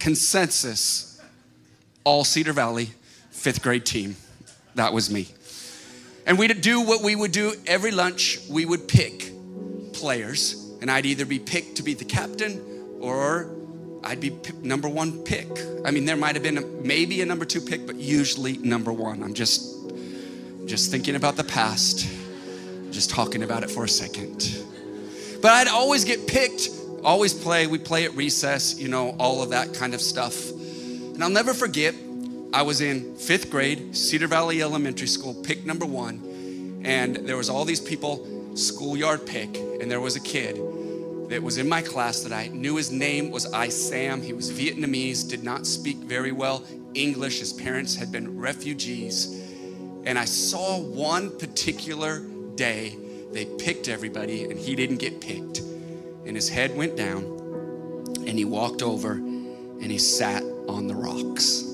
consensus, 0.00 1.22
all 2.02 2.24
Cedar 2.24 2.52
Valley, 2.52 2.90
fifth 3.30 3.62
grade 3.62 3.86
team. 3.86 4.16
That 4.74 4.92
was 4.92 5.12
me. 5.12 5.28
And 6.26 6.40
we'd 6.40 6.60
do 6.60 6.80
what 6.80 7.04
we 7.04 7.14
would 7.14 7.30
do 7.30 7.54
every 7.68 7.92
lunch. 7.92 8.40
We 8.50 8.66
would 8.66 8.88
pick 8.88 9.30
players, 9.92 10.74
and 10.80 10.90
I'd 10.90 11.06
either 11.06 11.24
be 11.24 11.38
picked 11.38 11.76
to 11.76 11.84
be 11.84 11.94
the 11.94 12.04
captain 12.04 12.98
or 13.00 13.55
I'd 14.04 14.20
be 14.20 14.36
number 14.62 14.88
one 14.88 15.24
pick. 15.24 15.48
I 15.84 15.90
mean, 15.90 16.04
there 16.04 16.16
might 16.16 16.34
have 16.34 16.42
been 16.42 16.58
a, 16.58 16.62
maybe 16.62 17.22
a 17.22 17.26
number 17.26 17.44
two 17.44 17.60
pick, 17.60 17.86
but 17.86 17.96
usually 17.96 18.56
number 18.58 18.92
one. 18.92 19.22
I'm 19.22 19.34
just, 19.34 19.74
just 20.66 20.90
thinking 20.90 21.16
about 21.16 21.36
the 21.36 21.44
past, 21.44 22.08
just 22.90 23.10
talking 23.10 23.42
about 23.42 23.62
it 23.62 23.70
for 23.70 23.84
a 23.84 23.88
second. 23.88 24.64
But 25.42 25.52
I'd 25.52 25.68
always 25.68 26.04
get 26.04 26.26
picked, 26.26 26.70
always 27.04 27.34
play. 27.34 27.66
We 27.66 27.78
play 27.78 28.04
at 28.04 28.14
recess, 28.14 28.78
you 28.78 28.88
know, 28.88 29.16
all 29.18 29.42
of 29.42 29.50
that 29.50 29.74
kind 29.74 29.94
of 29.94 30.00
stuff. 30.00 30.50
And 30.50 31.22
I'll 31.22 31.30
never 31.30 31.54
forget, 31.54 31.94
I 32.52 32.62
was 32.62 32.80
in 32.80 33.16
fifth 33.16 33.50
grade, 33.50 33.96
Cedar 33.96 34.28
Valley 34.28 34.62
Elementary 34.62 35.08
School, 35.08 35.34
pick 35.34 35.66
number 35.66 35.86
one. 35.86 36.82
And 36.84 37.16
there 37.16 37.36
was 37.36 37.50
all 37.50 37.64
these 37.64 37.80
people, 37.80 38.56
schoolyard 38.56 39.26
pick, 39.26 39.56
and 39.56 39.90
there 39.90 40.00
was 40.00 40.16
a 40.16 40.20
kid 40.20 40.56
that 41.28 41.42
was 41.42 41.58
in 41.58 41.68
my 41.68 41.82
class 41.82 42.20
that 42.20 42.32
I 42.32 42.48
knew 42.48 42.76
his 42.76 42.90
name 42.90 43.30
was 43.30 43.46
Isam. 43.46 44.22
He 44.22 44.32
was 44.32 44.50
Vietnamese, 44.50 45.28
did 45.28 45.42
not 45.42 45.66
speak 45.66 45.96
very 45.96 46.32
well 46.32 46.64
English. 46.94 47.40
His 47.40 47.52
parents 47.52 47.96
had 47.96 48.12
been 48.12 48.38
refugees. 48.38 49.42
And 50.04 50.18
I 50.18 50.24
saw 50.24 50.78
one 50.78 51.36
particular 51.38 52.20
day 52.54 52.96
they 53.32 53.44
picked 53.44 53.88
everybody 53.88 54.44
and 54.44 54.58
he 54.58 54.76
didn't 54.76 54.98
get 54.98 55.20
picked. 55.20 55.58
And 55.58 56.34
his 56.36 56.48
head 56.48 56.76
went 56.76 56.96
down 56.96 57.24
and 58.26 58.38
he 58.38 58.44
walked 58.44 58.82
over 58.82 59.12
and 59.12 59.90
he 59.90 59.98
sat 59.98 60.42
on 60.68 60.86
the 60.86 60.94
rocks. 60.94 61.64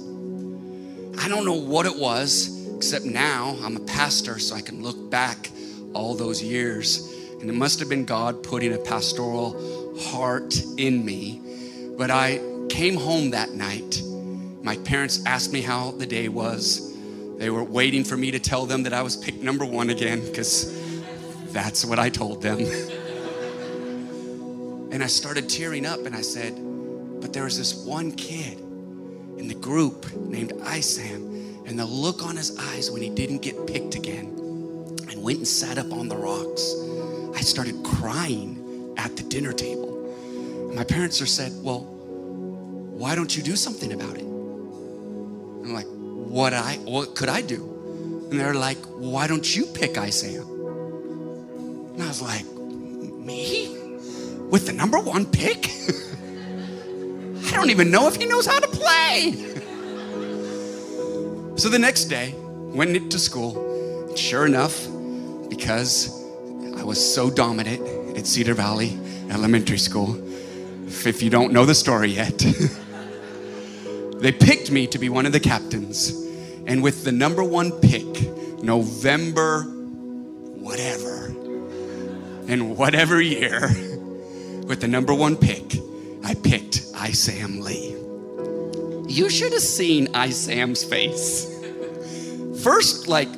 I 1.18 1.28
don't 1.28 1.44
know 1.44 1.52
what 1.52 1.86
it 1.86 1.96
was, 1.96 2.66
except 2.74 3.04
now 3.04 3.56
I'm 3.62 3.76
a 3.76 3.80
pastor, 3.80 4.38
so 4.38 4.56
I 4.56 4.60
can 4.60 4.82
look 4.82 5.10
back 5.10 5.50
all 5.92 6.14
those 6.14 6.42
years. 6.42 7.11
And 7.42 7.50
it 7.50 7.54
must 7.54 7.80
have 7.80 7.88
been 7.88 8.04
God 8.04 8.44
putting 8.44 8.72
a 8.72 8.78
pastoral 8.78 9.98
heart 10.00 10.54
in 10.78 11.04
me. 11.04 11.40
But 11.98 12.12
I 12.12 12.40
came 12.68 12.96
home 12.96 13.30
that 13.30 13.50
night. 13.50 14.00
My 14.62 14.76
parents 14.76 15.26
asked 15.26 15.52
me 15.52 15.60
how 15.60 15.90
the 15.90 16.06
day 16.06 16.28
was. 16.28 16.96
They 17.38 17.50
were 17.50 17.64
waiting 17.64 18.04
for 18.04 18.16
me 18.16 18.30
to 18.30 18.38
tell 18.38 18.64
them 18.64 18.84
that 18.84 18.92
I 18.92 19.02
was 19.02 19.16
picked 19.16 19.42
number 19.42 19.64
one 19.64 19.90
again 19.90 20.24
because 20.24 20.72
that's 21.52 21.84
what 21.84 21.98
I 21.98 22.10
told 22.10 22.42
them. 22.42 22.60
and 24.92 25.02
I 25.02 25.08
started 25.08 25.48
tearing 25.48 25.84
up 25.84 26.06
and 26.06 26.14
I 26.14 26.22
said, 26.22 26.54
But 27.20 27.32
there 27.32 27.42
was 27.42 27.58
this 27.58 27.74
one 27.84 28.12
kid 28.12 28.60
in 29.36 29.48
the 29.48 29.54
group 29.54 30.14
named 30.14 30.52
Isam, 30.60 31.66
and 31.66 31.76
the 31.76 31.86
look 31.86 32.22
on 32.24 32.36
his 32.36 32.56
eyes 32.56 32.88
when 32.92 33.02
he 33.02 33.10
didn't 33.10 33.42
get 33.42 33.66
picked 33.66 33.96
again 33.96 34.26
and 35.10 35.20
went 35.20 35.38
and 35.38 35.48
sat 35.48 35.76
up 35.76 35.92
on 35.92 36.06
the 36.06 36.16
rocks. 36.16 36.76
I 37.34 37.40
started 37.40 37.82
crying 37.84 38.94
at 38.96 39.16
the 39.16 39.22
dinner 39.22 39.52
table. 39.52 39.90
My 40.74 40.84
parents 40.84 41.20
are 41.20 41.26
said, 41.26 41.52
Well, 41.62 41.80
why 41.80 43.14
don't 43.14 43.36
you 43.36 43.42
do 43.42 43.56
something 43.56 43.92
about 43.92 44.16
it? 44.16 44.22
I'm 44.22 45.72
like, 45.72 45.86
what 45.86 46.54
I 46.54 46.74
what 46.84 47.14
could 47.14 47.28
I 47.28 47.40
do? 47.42 48.28
And 48.30 48.38
they're 48.38 48.54
like, 48.54 48.78
why 48.96 49.26
don't 49.26 49.56
you 49.56 49.66
pick 49.66 49.94
Isam? 49.94 50.48
And 51.94 52.02
I 52.02 52.06
was 52.06 52.22
like, 52.22 52.46
me? 52.46 53.76
With 54.50 54.66
the 54.66 54.72
number 54.72 54.98
one 55.00 55.26
pick? 55.26 55.66
I 57.46 57.56
don't 57.56 57.70
even 57.70 57.90
know 57.90 58.08
if 58.08 58.16
he 58.16 58.24
knows 58.24 58.46
how 58.46 58.60
to 58.60 58.68
play. 58.68 59.32
so 61.56 61.68
the 61.68 61.78
next 61.78 62.04
day, 62.04 62.34
went 62.36 63.10
to 63.10 63.18
school. 63.18 64.14
Sure 64.16 64.46
enough, 64.46 64.86
because 65.48 66.21
I 66.82 66.84
was 66.84 67.14
so 67.14 67.30
dominant 67.30 68.18
at 68.18 68.26
Cedar 68.26 68.54
Valley 68.54 68.98
Elementary 69.30 69.78
School, 69.78 70.20
if 71.06 71.22
you 71.22 71.30
don't 71.30 71.52
know 71.52 71.64
the 71.64 71.76
story 71.76 72.10
yet, 72.10 72.36
they 74.18 74.32
picked 74.32 74.72
me 74.72 74.88
to 74.88 74.98
be 74.98 75.08
one 75.08 75.24
of 75.24 75.30
the 75.30 75.38
captains. 75.38 76.10
And 76.66 76.82
with 76.82 77.04
the 77.04 77.12
number 77.12 77.44
one 77.44 77.70
pick, 77.70 78.04
November 78.64 79.62
whatever, 79.62 81.26
in 82.48 82.76
whatever 82.76 83.20
year 83.20 83.60
with 84.66 84.80
the 84.80 84.88
number 84.88 85.14
one 85.14 85.36
pick, 85.36 85.76
I 86.24 86.34
picked 86.34 86.82
Isam 86.94 87.62
Lee. 87.62 87.90
You 89.08 89.30
should 89.30 89.52
have 89.52 89.62
seen 89.62 90.08
Isam's 90.08 90.82
face. 90.82 91.46
First, 92.64 93.06
like, 93.06 93.28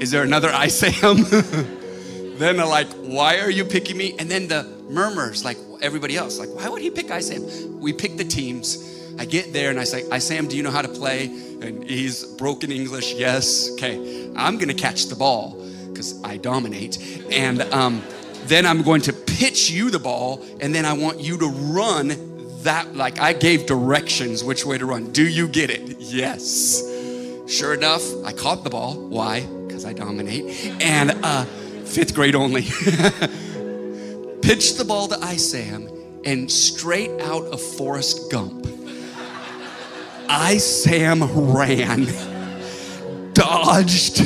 is 0.00 0.10
there 0.10 0.22
another 0.22 0.48
Isam? 0.48 1.28
then 2.38 2.56
they're 2.56 2.66
like, 2.66 2.88
why 2.88 3.40
are 3.40 3.50
you 3.50 3.64
picking 3.64 3.96
me? 3.96 4.14
And 4.18 4.30
then 4.30 4.48
the 4.48 4.64
murmurs, 4.88 5.44
like 5.44 5.58
everybody 5.80 6.16
else, 6.16 6.38
like, 6.38 6.50
why 6.54 6.68
would 6.68 6.82
he 6.82 6.90
pick 6.90 7.08
Isam? 7.08 7.78
We 7.78 7.92
pick 7.92 8.16
the 8.16 8.24
teams. 8.24 8.96
I 9.18 9.24
get 9.24 9.52
there 9.52 9.70
and 9.70 9.80
I 9.80 9.84
say, 9.84 10.02
Isam, 10.04 10.48
do 10.48 10.56
you 10.56 10.62
know 10.62 10.70
how 10.70 10.82
to 10.82 10.88
play? 10.88 11.26
And 11.26 11.82
he's 11.82 12.24
broken 12.24 12.70
English. 12.70 13.14
Yes. 13.14 13.70
Okay. 13.72 14.32
I'm 14.36 14.56
going 14.56 14.68
to 14.68 14.74
catch 14.74 15.06
the 15.06 15.16
ball 15.16 15.60
because 15.88 16.22
I 16.22 16.36
dominate. 16.36 16.98
And 17.32 17.62
um, 17.72 18.02
then 18.44 18.64
I'm 18.64 18.82
going 18.82 19.02
to 19.02 19.12
pitch 19.12 19.68
you 19.70 19.90
the 19.90 19.98
ball, 19.98 20.44
and 20.60 20.74
then 20.74 20.84
I 20.84 20.92
want 20.92 21.20
you 21.20 21.36
to 21.38 21.48
run 21.48 22.62
that. 22.62 22.94
Like 22.94 23.18
I 23.18 23.32
gave 23.32 23.66
directions 23.66 24.44
which 24.44 24.64
way 24.64 24.78
to 24.78 24.86
run. 24.86 25.12
Do 25.12 25.26
you 25.26 25.48
get 25.48 25.70
it? 25.70 25.98
Yes. 25.98 26.82
Sure 27.48 27.74
enough, 27.74 28.02
I 28.24 28.32
caught 28.32 28.62
the 28.62 28.70
ball. 28.70 28.94
Why? 28.94 29.48
Because 29.78 29.90
I 29.90 29.92
dominate. 29.92 30.82
And 30.82 31.12
uh, 31.22 31.44
fifth 31.84 32.12
grade 32.12 32.34
only. 32.34 32.62
Pitched 34.42 34.76
the 34.76 34.84
ball 34.84 35.06
to 35.06 35.14
Isam 35.14 35.88
and 36.24 36.50
straight 36.50 37.12
out 37.20 37.44
of 37.44 37.62
Forrest 37.62 38.28
Gump. 38.28 38.66
Isam 40.26 41.54
ran, 41.54 42.06
dodged, 43.34 44.20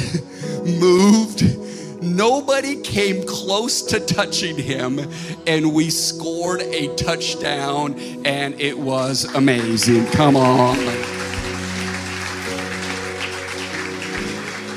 moved. 0.81 2.03
Nobody 2.03 2.81
came 2.81 3.27
close 3.27 3.83
to 3.83 4.01
touching 4.01 4.57
him, 4.57 5.01
and 5.47 5.75
we 5.75 5.91
scored 5.91 6.63
a 6.63 6.97
touchdown, 6.97 7.99
and 8.25 8.59
it 8.59 8.79
was 8.79 9.27
amazing. 9.35 10.07
Come 10.07 10.35
on. 10.35 11.22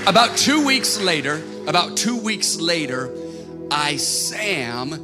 About 0.07 0.37
two 0.37 0.63
weeks 0.63 1.01
later, 1.01 1.41
about 1.65 1.97
two 1.97 2.15
weeks 2.15 2.57
later, 2.57 3.07
Isam, 3.69 4.99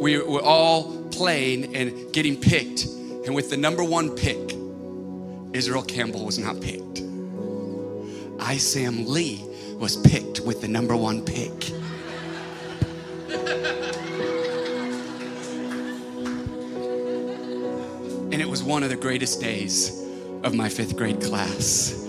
we 0.00 0.18
were 0.18 0.40
all 0.40 1.02
playing 1.08 1.74
and 1.74 2.12
getting 2.12 2.36
picked. 2.36 2.84
And 3.26 3.34
with 3.34 3.50
the 3.50 3.56
number 3.56 3.82
one 3.82 4.10
pick, 4.10 4.54
Israel 5.52 5.82
Campbell 5.82 6.24
was 6.24 6.38
not 6.38 6.60
picked. 6.60 7.02
Isam 8.38 9.08
Lee 9.08 9.44
was 9.80 9.96
picked 9.96 10.40
with 10.40 10.60
the 10.60 10.68
number 10.68 10.94
one 10.94 11.24
pick. 11.24 11.70
and 18.30 18.40
it 18.40 18.48
was 18.48 18.62
one 18.62 18.84
of 18.84 18.90
the 18.90 18.96
greatest 18.96 19.40
days 19.40 20.06
of 20.44 20.54
my 20.54 20.68
fifth 20.68 20.96
grade 20.96 21.20
class. 21.20 22.06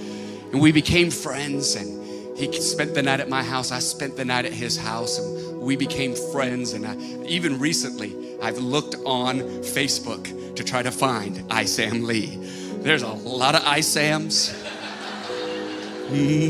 And 0.51 0.61
we 0.61 0.71
became 0.71 1.09
friends 1.09 1.75
and 1.75 2.00
he 2.41 2.51
spent 2.59 2.95
the 2.95 3.03
night 3.03 3.19
at 3.19 3.29
my 3.29 3.43
house. 3.43 3.71
I 3.71 3.79
spent 3.79 4.17
the 4.17 4.25
night 4.25 4.45
at 4.45 4.53
his 4.53 4.75
house, 4.75 5.19
and 5.19 5.61
we 5.61 5.75
became 5.75 6.15
friends. 6.15 6.73
And 6.73 6.87
I, 6.87 6.97
even 7.25 7.59
recently, 7.59 8.15
I've 8.41 8.57
looked 8.57 8.95
on 9.05 9.39
Facebook 9.61 10.55
to 10.55 10.63
try 10.63 10.81
to 10.81 10.91
find 10.91 11.37
Isam 11.49 12.03
Lee. 12.03 12.37
There's 12.81 13.03
a 13.03 13.13
lot 13.13 13.53
of 13.53 13.61
Isams. 13.61 14.57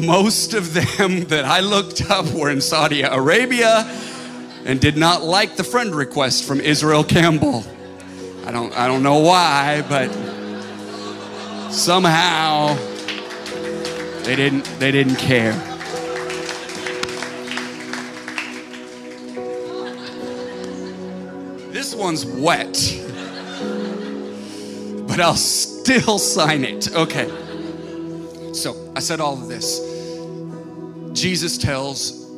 Most 0.06 0.54
of 0.54 0.74
them 0.74 1.26
that 1.26 1.44
I 1.44 1.60
looked 1.60 2.10
up 2.10 2.26
were 2.28 2.50
in 2.50 2.62
Saudi 2.62 3.02
Arabia 3.02 3.86
and 4.66 4.80
did 4.80 4.96
not 4.96 5.24
like 5.24 5.58
the 5.58 5.64
friend 5.64 5.94
request 5.94 6.46
from 6.46 6.62
Israel 6.62 7.04
Campbell. 7.04 7.66
I 8.46 8.52
don't, 8.52 8.76
I 8.78 8.88
don't 8.88 9.04
know 9.04 9.20
why, 9.20 9.84
but 9.90 10.10
somehow 11.72 12.76
they 14.24 14.36
didn't, 14.36 14.64
they 14.80 14.92
didn't 14.92 15.18
care. 15.18 15.71
This 21.92 22.00
one's 22.00 22.26
wet, 22.26 22.72
but 25.10 25.20
I'll 25.20 25.36
still 25.36 26.20
sign 26.20 26.64
it. 26.64 26.90
Okay. 26.96 27.28
So 28.54 28.94
I 28.96 29.02
said 29.02 29.20
all 29.20 29.34
of 29.34 29.50
this. 29.50 29.82
Jesus 31.12 31.58
tells 31.58 32.30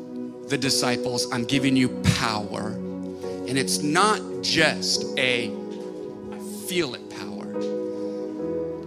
the 0.48 0.58
disciples, 0.58 1.32
I'm 1.32 1.46
giving 1.46 1.76
you 1.76 1.90
power. 2.18 2.70
And 2.70 3.56
it's 3.56 3.84
not 3.84 4.20
just 4.42 5.06
a 5.20 5.50
feel 6.66 6.96
it 6.96 7.08
power, 7.12 7.46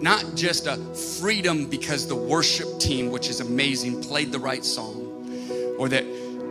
not 0.00 0.24
just 0.34 0.66
a 0.66 0.78
freedom 1.20 1.66
because 1.66 2.08
the 2.08 2.16
worship 2.16 2.80
team, 2.80 3.12
which 3.12 3.28
is 3.28 3.38
amazing, 3.38 4.02
played 4.02 4.32
the 4.32 4.40
right 4.40 4.64
song, 4.64 5.76
or 5.78 5.88
that 5.90 6.02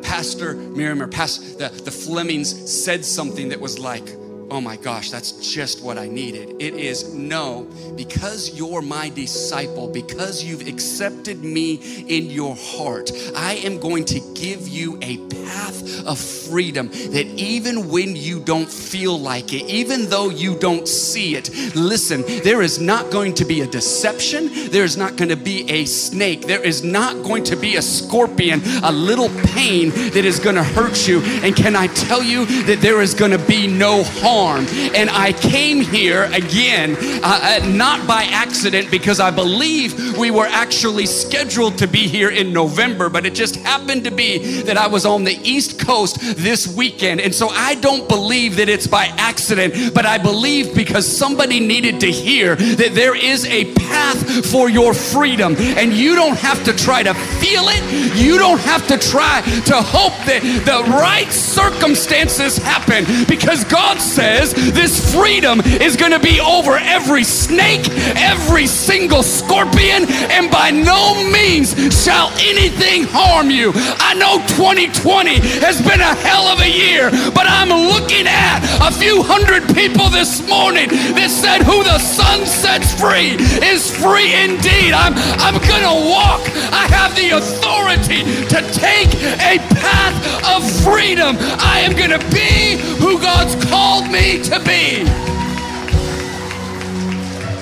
Pastor 0.05 0.53
Miriam 0.53 1.01
or 1.01 1.07
Pastor, 1.07 1.43
the, 1.57 1.81
the 1.83 1.91
Flemings 1.91 2.71
said 2.71 3.03
something 3.03 3.49
that 3.49 3.59
was 3.59 3.79
like, 3.79 4.05
oh 4.51 4.61
my 4.61 4.75
gosh, 4.75 5.09
that's 5.09 5.31
just 5.53 5.83
what 5.83 5.97
I 5.97 6.07
needed. 6.07 6.55
It 6.59 6.75
is 6.75 7.13
no, 7.13 7.67
because 7.95 8.53
you're 8.57 8.81
my 8.81 9.09
disciple, 9.09 9.87
because 9.87 10.43
you've 10.43 10.67
accepted 10.67 11.43
me 11.43 11.75
in 12.07 12.29
your 12.29 12.55
heart, 12.55 13.11
I 13.35 13.55
am 13.55 13.79
going 13.79 14.05
to 14.05 14.19
give 14.35 14.67
you 14.67 14.97
a 15.01 15.17
path 15.45 16.05
of 16.05 16.19
freedom 16.19 16.87
that 16.89 17.25
even 17.37 17.89
when 17.89 18.15
you 18.15 18.39
don't 18.39 18.69
feel 18.69 19.19
like 19.19 19.53
it, 19.53 19.65
even 19.69 20.09
though 20.09 20.29
you 20.29 20.57
don't 20.59 20.87
see 20.87 21.35
it, 21.35 21.49
listen, 21.75 22.23
there 22.43 22.61
is 22.61 22.79
not 22.79 23.11
going 23.11 23.33
to 23.35 23.45
be 23.45 23.61
a 23.61 23.67
deception, 23.67 24.49
there 24.69 24.83
is 24.83 24.97
not 24.97 25.15
going 25.15 25.29
to 25.29 25.35
be 25.35 25.69
a 25.71 25.85
snake, 25.85 26.41
there 26.41 26.61
is 26.61 26.83
not 26.83 27.15
going 27.23 27.43
to 27.45 27.55
be 27.55 27.77
a 27.77 27.81
scorpion, 27.81 28.61
a 28.83 28.91
little 28.91 29.29
pain 29.47 29.89
that 29.89 30.25
is 30.25 30.39
going 30.39 30.55
to 30.55 30.63
hurt 30.63 31.07
you. 31.07 31.21
And 31.43 31.55
can 31.55 31.75
I 31.75 31.87
tell 31.87 32.21
you 32.21 32.45
that 32.63 32.79
there 32.81 33.01
is 33.01 33.13
going 33.13 33.31
to 33.31 33.39
be 33.47 33.67
no 33.67 34.03
harm? 34.03 34.34
Harm. 34.35 34.65
And 34.93 35.09
I 35.09 35.31
came 35.31 35.79
here 35.79 36.23
again, 36.33 36.97
uh, 37.23 37.61
uh, 37.63 37.67
not 37.67 38.05
by 38.07 38.23
accident, 38.23 38.91
because 38.91 39.19
I 39.19 39.31
believe 39.31 40.17
we 40.17 40.29
were 40.31 40.47
actually 40.47 41.05
scheduled 41.05 41.77
to 41.77 41.87
be 41.87 42.07
here 42.07 42.29
in 42.29 42.51
November, 42.51 43.09
but 43.09 43.25
it 43.25 43.33
just 43.33 43.55
happened 43.57 44.03
to 44.03 44.11
be 44.11 44.61
that 44.63 44.77
I 44.77 44.87
was 44.87 45.05
on 45.05 45.23
the 45.23 45.37
East 45.43 45.79
Coast 45.79 46.17
this 46.37 46.67
weekend. 46.67 47.21
And 47.21 47.33
so 47.33 47.47
I 47.49 47.75
don't 47.75 48.07
believe 48.09 48.57
that 48.57 48.69
it's 48.69 48.87
by 48.87 49.05
accident, 49.17 49.93
but 49.93 50.05
I 50.05 50.17
believe 50.17 50.75
because 50.75 51.05
somebody 51.05 51.59
needed 51.59 51.99
to 52.01 52.11
hear 52.11 52.55
that 52.55 52.91
there 52.93 53.15
is 53.15 53.45
a 53.45 53.73
path 53.75 54.19
for 54.51 54.69
your 54.69 54.93
freedom. 54.93 55.55
And 55.79 55.93
you 55.93 56.15
don't 56.15 56.37
have 56.37 56.63
to 56.65 56.73
try 56.73 57.03
to 57.03 57.13
feel 57.13 57.65
it, 57.67 57.83
you 58.17 58.37
don't 58.37 58.59
have 58.59 58.85
to 58.87 58.97
try 58.97 59.41
to 59.71 59.77
hope 59.81 60.17
that 60.25 60.41
the 60.65 60.81
right 60.91 61.31
circumstances 61.31 62.57
happen 62.57 63.05
because 63.27 63.63
God 63.63 63.99
said, 63.99 64.24
says 64.25 64.53
this 64.73 65.13
freedom 65.13 65.61
is 65.61 65.95
going 65.95 66.11
to 66.11 66.19
be 66.19 66.39
over 66.39 66.77
every 66.77 67.23
snake, 67.23 67.85
every 68.17 68.65
single 68.65 69.21
scorpion, 69.21 70.09
and 70.33 70.49
by 70.49 70.71
no 70.71 71.13
means 71.29 71.77
shall 71.93 72.31
anything 72.41 73.05
harm 73.05 73.51
you. 73.51 73.71
I 74.01 74.15
know 74.15 74.41
2020 74.57 75.61
has 75.61 75.77
been 75.81 76.01
a 76.01 76.15
hell 76.25 76.47
of 76.47 76.59
a 76.59 76.69
year, 76.69 77.11
but 77.37 77.45
I'm 77.45 77.69
looking 77.69 78.25
at 78.25 78.65
a 78.81 78.91
few 78.91 79.21
hundred 79.21 79.61
people 79.77 80.09
this 80.09 80.41
morning 80.49 80.89
that 81.13 81.29
said, 81.29 81.61
Who 81.61 81.83
the 81.83 81.99
sun 81.99 82.45
sets 82.47 82.97
free 82.97 83.37
is 83.61 83.93
free 83.93 84.33
indeed. 84.33 84.97
I'm, 84.97 85.13
I'm 85.37 85.61
going 85.69 85.85
to 85.85 85.97
walk. 86.09 86.41
I 86.73 86.89
have 86.89 87.13
the 87.13 87.37
authority 87.37 88.25
to 88.49 88.59
take 88.73 89.13
a 89.53 89.61
path 89.77 90.17
of 90.49 90.65
freedom. 90.81 91.37
I 91.61 91.85
am 91.85 91.93
going 91.93 92.09
to 92.09 92.23
be 92.33 92.81
who 92.97 93.21
God's 93.21 93.53
called 93.69 94.09
me 94.09 94.14
me 94.15 94.41
to 94.41 94.59
be. 94.61 95.03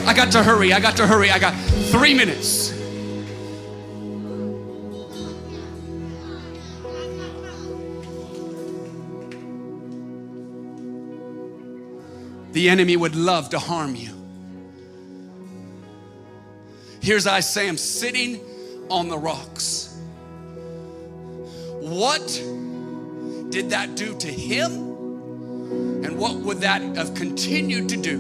I 0.06 0.14
got 0.16 0.32
to 0.34 0.44
hurry. 0.44 0.72
I 0.72 0.80
got 0.80 0.98
to 0.98 1.08
hurry. 1.08 1.32
I 1.32 1.40
got 1.40 1.56
three 1.90 2.14
minutes. 2.14 2.70
The 12.52 12.70
enemy 12.70 12.98
would 12.98 13.16
love 13.16 13.50
to 13.50 13.58
harm 13.58 13.96
you. 13.96 14.14
Here's 17.02 17.26
Isam 17.26 17.80
sitting 17.80 18.40
on 18.92 19.08
the 19.10 19.18
rocks. 19.18 20.00
What 21.80 22.28
did 23.50 23.72
that 23.72 23.96
do 23.96 24.16
to 24.20 24.28
him? 24.28 24.93
And 26.04 26.18
what 26.18 26.36
would 26.36 26.60
that 26.60 26.82
have 26.96 27.14
continued 27.16 27.90
to 27.90 27.98
do? 27.98 28.20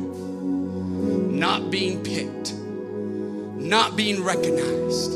Not 1.32 1.70
being 1.70 2.04
picked, 2.04 2.54
not 2.54 3.96
being 3.96 4.24
recognized. 4.24 5.12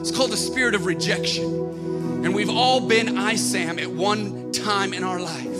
It's 0.00 0.10
called 0.10 0.30
the 0.30 0.36
spirit 0.36 0.74
of 0.74 0.86
rejection. 0.86 2.24
And 2.24 2.34
we've 2.34 2.50
all 2.50 2.80
been 2.80 3.06
Isam 3.16 3.80
at 3.80 3.90
one 3.90 4.52
time 4.52 4.94
in 4.94 5.04
our 5.04 5.18
life 5.18 5.55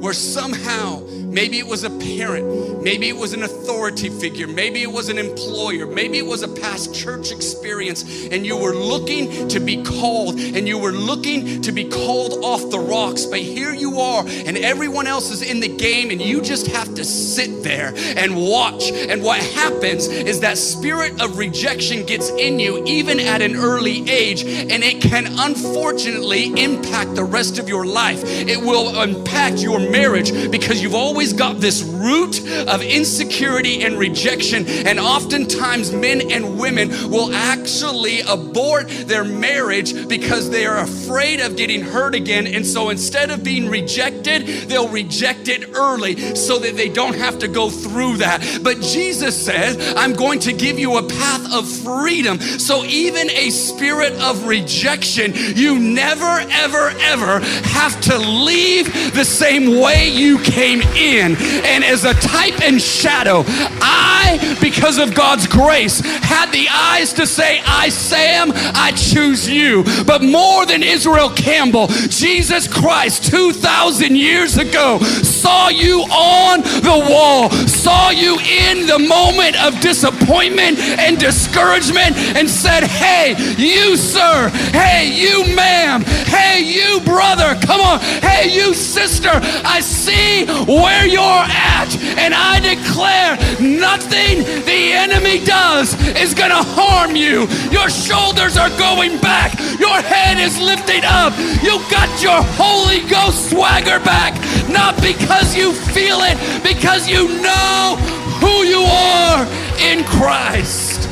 where 0.00 0.12
somehow 0.12 1.02
maybe 1.10 1.58
it 1.58 1.66
was 1.66 1.84
a 1.84 1.90
parent, 1.90 2.82
maybe 2.82 3.08
it 3.08 3.16
was 3.16 3.32
an 3.32 3.42
authority 3.42 4.08
figure, 4.08 4.46
maybe 4.46 4.82
it 4.82 4.90
was 4.90 5.08
an 5.08 5.18
employer, 5.18 5.86
maybe 5.86 6.18
it 6.18 6.26
was 6.26 6.42
a 6.42 6.48
past 6.48 6.94
church 6.94 7.32
experience, 7.32 8.26
and 8.28 8.46
you 8.46 8.56
were 8.56 8.74
looking 8.74 9.48
to 9.48 9.60
be 9.60 9.82
called 9.82 10.38
and 10.38 10.66
you 10.66 10.78
were 10.78 10.92
looking 10.92 11.60
to 11.62 11.72
be 11.72 11.84
called 11.84 12.44
off 12.44 12.70
the 12.70 12.78
rocks. 12.78 13.26
But 13.26 13.40
here 13.40 13.72
you 13.72 14.00
are, 14.00 14.24
and 14.26 14.56
everyone 14.56 15.06
else 15.06 15.30
is 15.30 15.42
in 15.42 15.60
the 15.60 15.68
game, 15.68 16.10
and 16.10 16.20
you 16.20 16.40
just 16.40 16.68
have 16.68 16.94
to 16.94 17.04
sit 17.04 17.62
there 17.62 17.92
and 18.16 18.36
watch. 18.36 18.90
And 18.90 19.22
what 19.22 19.42
happens 19.42 20.06
is 20.06 20.40
that 20.40 20.58
spirit 20.58 21.20
of 21.20 21.38
rejection 21.38 22.06
gets 22.06 22.30
in 22.30 22.58
you 22.58 22.84
even 22.86 23.20
at 23.20 23.42
an 23.42 23.56
early 23.56 24.08
age, 24.08 24.42
and 24.42 24.82
it 24.82 25.02
can 25.02 25.26
unfortunately 25.26 26.46
impact 26.62 27.14
the 27.14 27.24
rest 27.24 27.58
of 27.58 27.68
your 27.68 27.84
life. 27.84 28.22
It 28.24 28.58
will 28.58 29.00
impact 29.02 29.58
your 29.58 29.87
marriage 29.90 30.50
because 30.50 30.82
you've 30.82 30.94
always 30.94 31.32
got 31.32 31.60
this 31.60 31.82
root 31.98 32.40
of 32.68 32.82
insecurity 32.82 33.82
and 33.82 33.98
rejection. 33.98 34.66
And 34.66 34.98
oftentimes, 34.98 35.92
men 35.92 36.30
and 36.30 36.58
women 36.58 36.90
will 37.10 37.34
actually 37.34 38.20
abort 38.20 38.88
their 38.88 39.24
marriage 39.24 40.08
because 40.08 40.50
they 40.50 40.66
are 40.66 40.78
afraid 40.78 41.40
of 41.40 41.56
getting 41.56 41.82
hurt 41.82 42.14
again. 42.14 42.46
And 42.46 42.66
so 42.66 42.90
instead 42.90 43.30
of 43.30 43.42
being 43.42 43.68
rejected, 43.68 44.46
they'll 44.68 44.88
reject 44.88 45.48
it 45.48 45.70
early 45.74 46.34
so 46.34 46.58
that 46.58 46.76
they 46.76 46.88
don't 46.88 47.16
have 47.16 47.38
to 47.40 47.48
go 47.48 47.70
through 47.70 48.18
that. 48.18 48.60
But 48.62 48.80
Jesus 48.80 49.40
says, 49.44 49.94
I'm 49.96 50.12
going 50.12 50.38
to 50.40 50.52
give 50.52 50.78
you 50.78 50.98
a 50.98 51.02
path 51.02 51.52
of 51.52 51.68
freedom. 51.68 52.38
So 52.40 52.84
even 52.84 53.30
a 53.30 53.50
spirit 53.50 54.12
of 54.14 54.46
rejection, 54.46 55.32
you 55.34 55.78
never, 55.78 56.44
ever, 56.50 56.90
ever 57.00 57.40
have 57.40 58.00
to 58.02 58.18
leave 58.18 58.86
the 59.14 59.24
same 59.24 59.80
way 59.80 60.08
you 60.08 60.38
came 60.42 60.80
in. 60.80 61.36
And 61.64 61.84
as 61.88 62.04
a 62.04 62.12
type 62.14 62.60
and 62.62 62.80
shadow, 62.80 63.42
I, 63.46 64.56
because 64.60 64.98
of 64.98 65.14
God's 65.14 65.46
grace, 65.46 66.00
had 66.00 66.52
the 66.52 66.68
eyes 66.70 67.14
to 67.14 67.26
say, 67.26 67.62
I, 67.64 67.88
Sam, 67.88 68.52
I 68.54 68.92
choose 68.92 69.48
you. 69.48 69.84
But 70.06 70.22
more 70.22 70.66
than 70.66 70.82
Israel 70.82 71.30
Campbell, 71.30 71.86
Jesus 72.08 72.68
Christ, 72.68 73.24
2,000 73.30 74.16
years 74.16 74.58
ago, 74.58 74.98
saw 74.98 75.68
you 75.68 76.02
on 76.02 76.60
the 76.60 77.06
wall, 77.10 77.50
saw 77.50 78.10
you 78.10 78.38
in 78.38 78.86
the 78.86 78.98
moment 78.98 79.56
of 79.62 79.80
disappointment 79.80 80.78
and 80.78 81.18
discouragement, 81.18 82.16
and 82.36 82.48
said, 82.48 82.84
Hey, 82.84 83.34
you, 83.56 83.96
sir, 83.96 84.50
hey, 84.72 85.10
you, 85.10 85.54
ma'am, 85.56 86.02
hey, 86.02 86.60
you, 86.60 87.00
brother, 87.00 87.58
come 87.64 87.80
on, 87.80 88.00
hey, 88.00 88.54
you, 88.54 88.74
sister, 88.74 89.30
I 89.32 89.80
see 89.80 90.44
where 90.66 91.06
you're 91.06 91.22
at, 91.22 91.77
and 91.86 92.34
I 92.34 92.58
declare 92.60 93.36
nothing 93.60 94.42
the 94.64 94.92
enemy 94.92 95.44
does 95.44 95.94
is 96.16 96.34
going 96.34 96.50
to 96.50 96.62
harm 96.62 97.14
you. 97.14 97.46
Your 97.70 97.88
shoulders 97.88 98.56
are 98.56 98.70
going 98.78 99.20
back, 99.20 99.58
your 99.78 100.00
head 100.02 100.38
is 100.38 100.58
lifted 100.60 101.04
up, 101.04 101.32
you 101.62 101.78
got 101.90 102.10
your 102.22 102.42
Holy 102.58 103.00
Ghost 103.08 103.50
swagger 103.50 104.00
back, 104.04 104.34
not 104.68 105.00
because 105.00 105.56
you 105.56 105.72
feel 105.72 106.18
it, 106.22 106.36
because 106.62 107.08
you 107.08 107.28
know 107.42 107.96
who 108.40 108.64
you 108.64 108.82
are 108.82 109.46
in 109.80 110.04
Christ. 110.04 111.08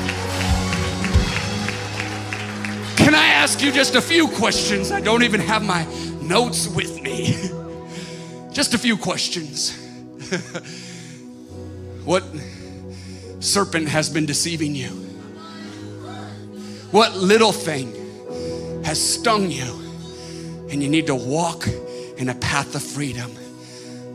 Can 2.96 3.14
I 3.14 3.26
ask 3.26 3.62
you 3.62 3.70
just 3.70 3.94
a 3.94 4.02
few 4.02 4.26
questions? 4.26 4.90
I 4.90 5.00
don't 5.00 5.22
even 5.22 5.40
have 5.40 5.64
my 5.64 5.86
notes 6.22 6.66
with 6.68 7.00
me. 7.02 7.50
Just 8.52 8.72
a 8.72 8.78
few 8.78 8.96
questions. 8.96 9.85
what 12.04 12.24
serpent 13.40 13.88
has 13.88 14.08
been 14.10 14.26
deceiving 14.26 14.74
you? 14.74 14.88
What 16.90 17.16
little 17.16 17.52
thing 17.52 17.92
has 18.84 19.00
stung 19.00 19.50
you 19.50 19.64
and 20.70 20.82
you 20.82 20.88
need 20.88 21.06
to 21.08 21.14
walk 21.14 21.66
in 22.16 22.28
a 22.28 22.34
path 22.34 22.74
of 22.74 22.82
freedom? 22.82 23.30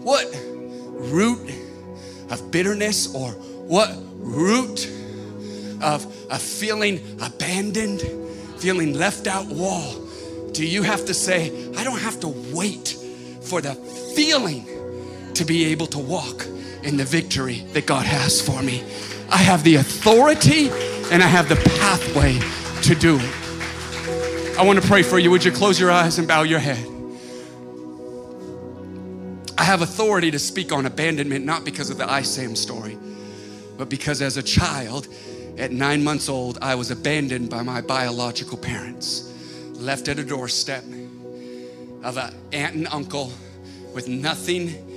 What 0.03 0.25
root 0.33 1.51
of 2.29 2.51
bitterness 2.51 3.13
or 3.13 3.31
what 3.31 3.91
root 4.15 4.87
of, 5.81 6.05
of 6.31 6.41
feeling 6.41 6.99
abandoned, 7.21 8.01
feeling 8.59 8.93
left 8.93 9.27
out 9.27 9.47
wall 9.47 10.01
do 10.51 10.65
you 10.65 10.83
have 10.83 11.05
to 11.05 11.13
say, 11.13 11.71
I 11.77 11.83
don't 11.83 11.99
have 11.99 12.19
to 12.21 12.27
wait 12.27 12.97
for 13.41 13.61
the 13.61 13.73
feeling 14.15 14.67
to 15.35 15.45
be 15.45 15.65
able 15.65 15.87
to 15.87 15.99
walk 15.99 16.45
in 16.83 16.97
the 16.97 17.05
victory 17.05 17.59
that 17.73 17.85
God 17.85 18.05
has 18.05 18.41
for 18.41 18.61
me? 18.61 18.83
I 19.29 19.37
have 19.37 19.63
the 19.63 19.75
authority 19.75 20.69
and 21.11 21.23
I 21.23 21.27
have 21.27 21.47
the 21.49 21.55
pathway 21.55 22.39
to 22.83 22.95
do 22.95 23.17
it. 23.19 24.57
I 24.57 24.63
want 24.63 24.81
to 24.81 24.87
pray 24.87 25.03
for 25.03 25.19
you. 25.19 25.31
Would 25.31 25.45
you 25.45 25.51
close 25.51 25.79
your 25.79 25.91
eyes 25.91 26.19
and 26.19 26.27
bow 26.27 26.43
your 26.43 26.59
head? 26.59 26.85
I 29.57 29.63
have 29.63 29.81
authority 29.81 30.31
to 30.31 30.39
speak 30.39 30.71
on 30.71 30.85
abandonment, 30.85 31.45
not 31.45 31.63
because 31.63 31.89
of 31.89 31.97
the 31.97 32.05
Isam 32.05 32.57
story, 32.57 32.97
but 33.77 33.89
because 33.89 34.21
as 34.21 34.37
a 34.37 34.43
child, 34.43 35.07
at 35.57 35.71
nine 35.71 36.03
months 36.03 36.29
old, 36.29 36.57
I 36.61 36.75
was 36.75 36.91
abandoned 36.91 37.49
by 37.49 37.61
my 37.61 37.81
biological 37.81 38.57
parents 38.57 39.31
left 39.75 40.07
at 40.07 40.19
a 40.19 40.23
doorstep 40.23 40.83
of 42.03 42.17
an 42.17 42.33
aunt 42.51 42.75
and 42.75 42.87
uncle 42.87 43.31
with 43.93 44.07
nothing 44.07 44.90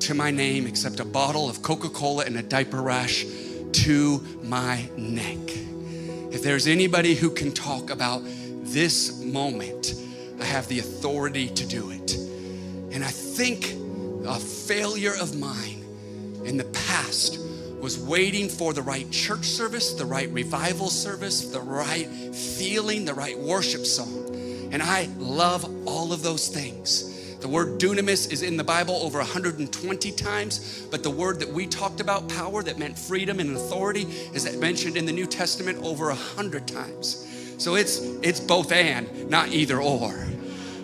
to 0.00 0.14
my 0.14 0.30
name 0.30 0.66
except 0.66 1.00
a 1.00 1.04
bottle 1.04 1.48
of 1.48 1.62
Coca 1.62 1.88
Cola 1.88 2.24
and 2.24 2.36
a 2.36 2.42
diaper 2.42 2.82
rash 2.82 3.24
to 3.72 4.24
my 4.42 4.88
neck. 4.96 5.38
If 6.32 6.42
there's 6.42 6.66
anybody 6.66 7.14
who 7.14 7.30
can 7.30 7.52
talk 7.52 7.90
about 7.90 8.22
this 8.24 9.22
moment, 9.22 9.94
I 10.40 10.44
have 10.44 10.68
the 10.68 10.78
authority 10.78 11.48
to 11.48 11.66
do 11.66 11.90
it. 11.90 12.14
And 12.92 13.04
I 13.04 13.08
think 13.08 13.74
a 14.26 14.38
failure 14.38 15.14
of 15.20 15.38
mine 15.38 15.84
in 16.44 16.56
the 16.56 16.64
past 16.64 17.38
was 17.80 17.98
waiting 17.98 18.48
for 18.48 18.72
the 18.72 18.82
right 18.82 19.10
church 19.10 19.44
service, 19.44 19.94
the 19.94 20.04
right 20.04 20.30
revival 20.30 20.88
service, 20.88 21.46
the 21.46 21.60
right 21.60 22.08
feeling, 22.34 23.04
the 23.04 23.14
right 23.14 23.38
worship 23.38 23.86
song. 23.86 24.68
And 24.72 24.82
I 24.82 25.08
love 25.18 25.64
all 25.86 26.12
of 26.12 26.22
those 26.22 26.48
things. 26.48 27.15
The 27.40 27.48
word 27.48 27.78
dunamis 27.78 28.32
is 28.32 28.42
in 28.42 28.56
the 28.56 28.64
Bible 28.64 28.96
over 28.96 29.18
120 29.18 30.12
times, 30.12 30.86
but 30.90 31.02
the 31.02 31.10
word 31.10 31.38
that 31.40 31.48
we 31.48 31.66
talked 31.66 32.00
about, 32.00 32.28
power, 32.28 32.62
that 32.62 32.78
meant 32.78 32.98
freedom 32.98 33.40
and 33.40 33.54
authority, 33.56 34.02
is 34.32 34.56
mentioned 34.56 34.96
in 34.96 35.06
the 35.06 35.12
New 35.12 35.26
Testament 35.26 35.78
over 35.82 36.06
100 36.06 36.66
times. 36.66 37.26
So 37.58 37.74
it's 37.74 38.00
it's 38.22 38.40
both 38.40 38.72
and, 38.72 39.30
not 39.30 39.48
either 39.48 39.80
or. 39.80 40.14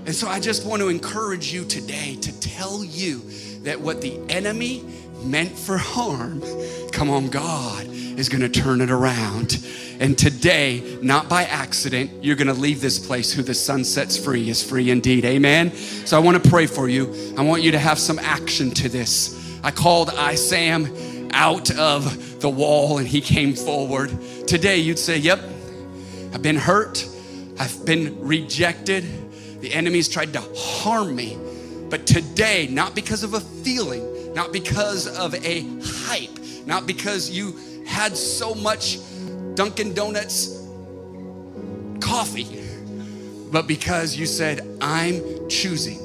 And 0.04 0.14
so 0.14 0.28
I 0.28 0.40
just 0.40 0.66
want 0.66 0.82
to 0.82 0.88
encourage 0.88 1.52
you 1.52 1.64
today 1.64 2.16
to 2.16 2.40
tell 2.40 2.84
you 2.84 3.22
that 3.62 3.80
what 3.80 4.00
the 4.00 4.18
enemy 4.28 4.84
meant 5.22 5.56
for 5.56 5.78
harm, 5.78 6.42
come 6.90 7.08
on, 7.08 7.28
God 7.28 7.91
is 8.16 8.28
going 8.28 8.40
to 8.42 8.48
turn 8.48 8.80
it 8.80 8.90
around. 8.90 9.64
And 10.00 10.16
today, 10.16 10.98
not 11.02 11.28
by 11.28 11.44
accident, 11.44 12.10
you're 12.24 12.36
going 12.36 12.48
to 12.48 12.54
leave 12.54 12.80
this 12.80 12.98
place 12.98 13.32
who 13.32 13.42
the 13.42 13.54
Son 13.54 13.84
sets 13.84 14.16
free 14.16 14.48
is 14.48 14.62
free 14.62 14.90
indeed. 14.90 15.24
Amen. 15.24 15.72
So 15.72 16.16
I 16.16 16.20
want 16.20 16.42
to 16.42 16.50
pray 16.50 16.66
for 16.66 16.88
you. 16.88 17.34
I 17.36 17.42
want 17.42 17.62
you 17.62 17.72
to 17.72 17.78
have 17.78 17.98
some 17.98 18.18
action 18.18 18.70
to 18.72 18.88
this. 18.88 19.60
I 19.62 19.70
called 19.70 20.08
Isam 20.08 21.30
out 21.32 21.70
of 21.76 22.40
the 22.40 22.50
wall 22.50 22.98
and 22.98 23.06
he 23.06 23.20
came 23.20 23.54
forward. 23.54 24.10
Today, 24.46 24.78
you'd 24.78 24.98
say, 24.98 25.18
Yep, 25.18 25.40
I've 26.34 26.42
been 26.42 26.56
hurt, 26.56 27.06
I've 27.58 27.84
been 27.84 28.20
rejected. 28.26 29.04
The 29.60 29.72
enemy's 29.72 30.08
tried 30.08 30.32
to 30.32 30.40
harm 30.56 31.14
me. 31.14 31.38
But 31.88 32.06
today, 32.06 32.68
not 32.70 32.94
because 32.94 33.22
of 33.22 33.34
a 33.34 33.40
feeling, 33.40 34.34
not 34.34 34.52
because 34.52 35.06
of 35.06 35.34
a 35.34 35.60
hype, 35.84 36.38
not 36.66 36.86
because 36.86 37.30
you 37.30 37.54
had 37.86 38.16
so 38.16 38.54
much 38.54 38.98
Dunkin' 39.54 39.94
Donuts 39.94 40.66
coffee, 42.00 42.46
but 43.50 43.66
because 43.66 44.16
you 44.16 44.26
said, 44.26 44.66
I'm 44.80 45.48
choosing 45.48 46.00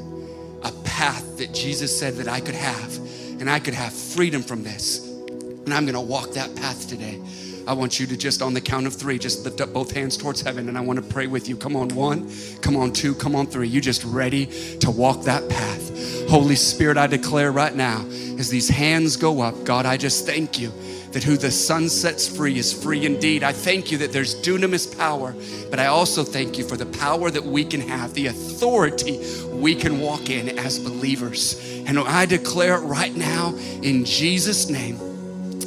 a 0.63 0.71
path 0.83 1.37
that 1.37 1.53
Jesus 1.53 1.97
said 1.97 2.15
that 2.15 2.27
I 2.27 2.39
could 2.39 2.55
have, 2.55 2.97
and 3.39 3.49
I 3.49 3.59
could 3.59 3.73
have 3.73 3.93
freedom 3.93 4.41
from 4.41 4.63
this. 4.63 5.05
And 5.07 5.73
I'm 5.73 5.85
gonna 5.85 6.01
walk 6.01 6.31
that 6.33 6.55
path 6.55 6.87
today. 6.87 7.21
I 7.67 7.73
want 7.73 7.99
you 7.99 8.07
to 8.07 8.15
just 8.15 8.41
on 8.41 8.53
the 8.53 8.61
count 8.61 8.87
of 8.87 8.93
three, 8.93 9.19
just 9.19 9.43
lift 9.43 9.59
up 9.59 9.73
both 9.73 9.91
hands 9.91 10.15
towards 10.15 10.41
heaven, 10.41 10.69
and 10.69 10.77
I 10.77 10.81
want 10.81 11.03
to 11.03 11.13
pray 11.13 11.27
with 11.27 11.49
you. 11.49 11.57
Come 11.57 11.75
on, 11.75 11.89
one, 11.89 12.31
come 12.61 12.77
on, 12.77 12.93
two, 12.93 13.13
come 13.13 13.35
on, 13.35 13.45
three. 13.45 13.67
You 13.67 13.81
just 13.81 14.05
ready 14.05 14.45
to 14.79 14.89
walk 14.89 15.23
that 15.23 15.47
path. 15.49 16.29
Holy 16.29 16.55
Spirit, 16.55 16.97
I 16.97 17.07
declare 17.07 17.51
right 17.51 17.75
now, 17.75 18.05
as 18.37 18.49
these 18.49 18.69
hands 18.69 19.17
go 19.17 19.41
up, 19.41 19.65
God, 19.65 19.85
I 19.85 19.97
just 19.97 20.25
thank 20.25 20.57
you 20.57 20.71
that 21.17 21.23
who 21.23 21.35
the 21.35 21.49
Son 21.49 21.89
sets 21.89 22.27
free 22.27 22.59
is 22.59 22.71
free 22.71 23.03
indeed. 23.03 23.41
I 23.41 23.51
thank 23.51 23.91
you 23.91 23.97
that 23.97 24.11
there's 24.13 24.35
dunamis 24.35 24.95
power, 24.99 25.33
but 25.71 25.79
I 25.79 25.87
also 25.87 26.23
thank 26.23 26.59
you 26.59 26.63
for 26.63 26.77
the 26.77 26.85
power 26.85 27.31
that 27.31 27.43
we 27.43 27.65
can 27.65 27.81
have, 27.81 28.13
the 28.13 28.27
authority 28.27 29.19
we 29.51 29.73
can 29.73 29.99
walk 29.99 30.29
in 30.29 30.59
as 30.59 30.77
believers. 30.77 31.59
And 31.87 31.97
I 31.97 32.27
declare 32.27 32.75
it 32.75 32.81
right 32.81 33.15
now 33.15 33.55
in 33.81 34.05
Jesus' 34.05 34.69
name. 34.69 34.97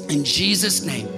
In 0.08 0.22
Jesus' 0.22 0.84
name, 0.84 1.08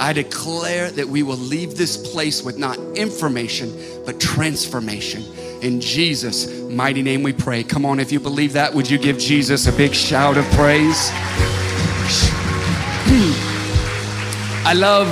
I 0.00 0.12
declare 0.12 0.90
that 0.90 1.06
we 1.06 1.22
will 1.22 1.36
leave 1.36 1.76
this 1.76 1.96
place 1.96 2.42
with 2.42 2.58
not 2.58 2.80
information, 2.96 3.72
but 4.04 4.18
transformation. 4.18 5.22
In 5.62 5.80
Jesus' 5.80 6.50
mighty 6.62 7.02
name 7.02 7.22
we 7.22 7.32
pray. 7.32 7.62
Come 7.62 7.86
on, 7.86 8.00
if 8.00 8.10
you 8.10 8.18
believe 8.18 8.54
that, 8.54 8.74
would 8.74 8.90
you 8.90 8.98
give 8.98 9.16
Jesus 9.16 9.68
a 9.68 9.72
big 9.72 9.94
shout 9.94 10.36
of 10.36 10.44
praise? 10.46 11.12
I 14.68 14.72
love 14.72 15.06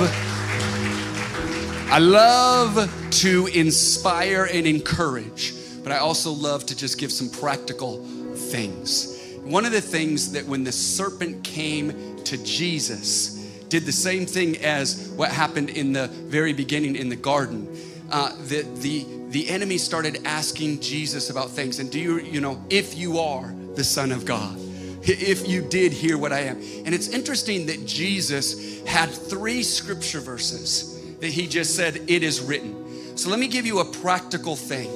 I 1.89 1.99
love 1.99 2.91
to 3.21 3.47
inspire 3.47 4.49
and 4.51 4.67
encourage, 4.67 5.53
but 5.81 5.93
I 5.93 5.99
also 5.99 6.33
love 6.33 6.65
to 6.65 6.75
just 6.75 6.97
give 6.97 7.09
some 7.09 7.29
practical 7.29 8.03
things. 8.35 9.17
one 9.43 9.63
of 9.63 9.71
the 9.71 9.79
things 9.79 10.33
that 10.33 10.45
when 10.45 10.65
the 10.65 10.73
serpent 10.73 11.45
came 11.45 12.21
to 12.25 12.37
Jesus, 12.43 13.49
did 13.69 13.85
the 13.85 13.93
same 13.93 14.25
thing 14.25 14.57
as 14.57 15.13
what 15.15 15.31
happened 15.31 15.69
in 15.69 15.93
the 15.93 16.09
very 16.09 16.51
beginning 16.51 16.97
in 16.97 17.07
the 17.07 17.15
garden. 17.15 17.73
Uh, 18.11 18.35
the, 18.47 18.63
the, 18.79 19.05
the 19.29 19.47
enemy 19.47 19.77
started 19.77 20.19
asking 20.25 20.81
Jesus 20.81 21.29
about 21.29 21.49
things. 21.49 21.79
And 21.79 21.89
do 21.89 21.97
you, 21.97 22.19
you 22.19 22.41
know, 22.41 22.61
if 22.69 22.97
you 22.97 23.19
are 23.19 23.55
the 23.75 23.85
Son 23.85 24.11
of 24.11 24.25
God, 24.25 24.59
if 25.07 25.47
you 25.47 25.61
did 25.61 25.91
hear 25.91 26.17
what 26.17 26.31
I 26.31 26.41
am. 26.41 26.57
And 26.85 26.93
it's 26.93 27.09
interesting 27.09 27.67
that 27.67 27.85
Jesus 27.85 28.83
had 28.85 29.09
three 29.09 29.63
scripture 29.63 30.19
verses 30.19 31.17
that 31.19 31.31
he 31.31 31.47
just 31.47 31.75
said, 31.75 32.01
It 32.07 32.23
is 32.23 32.41
written. 32.41 33.17
So 33.17 33.29
let 33.29 33.39
me 33.39 33.47
give 33.47 33.65
you 33.65 33.79
a 33.79 33.85
practical 33.85 34.55
thing 34.55 34.89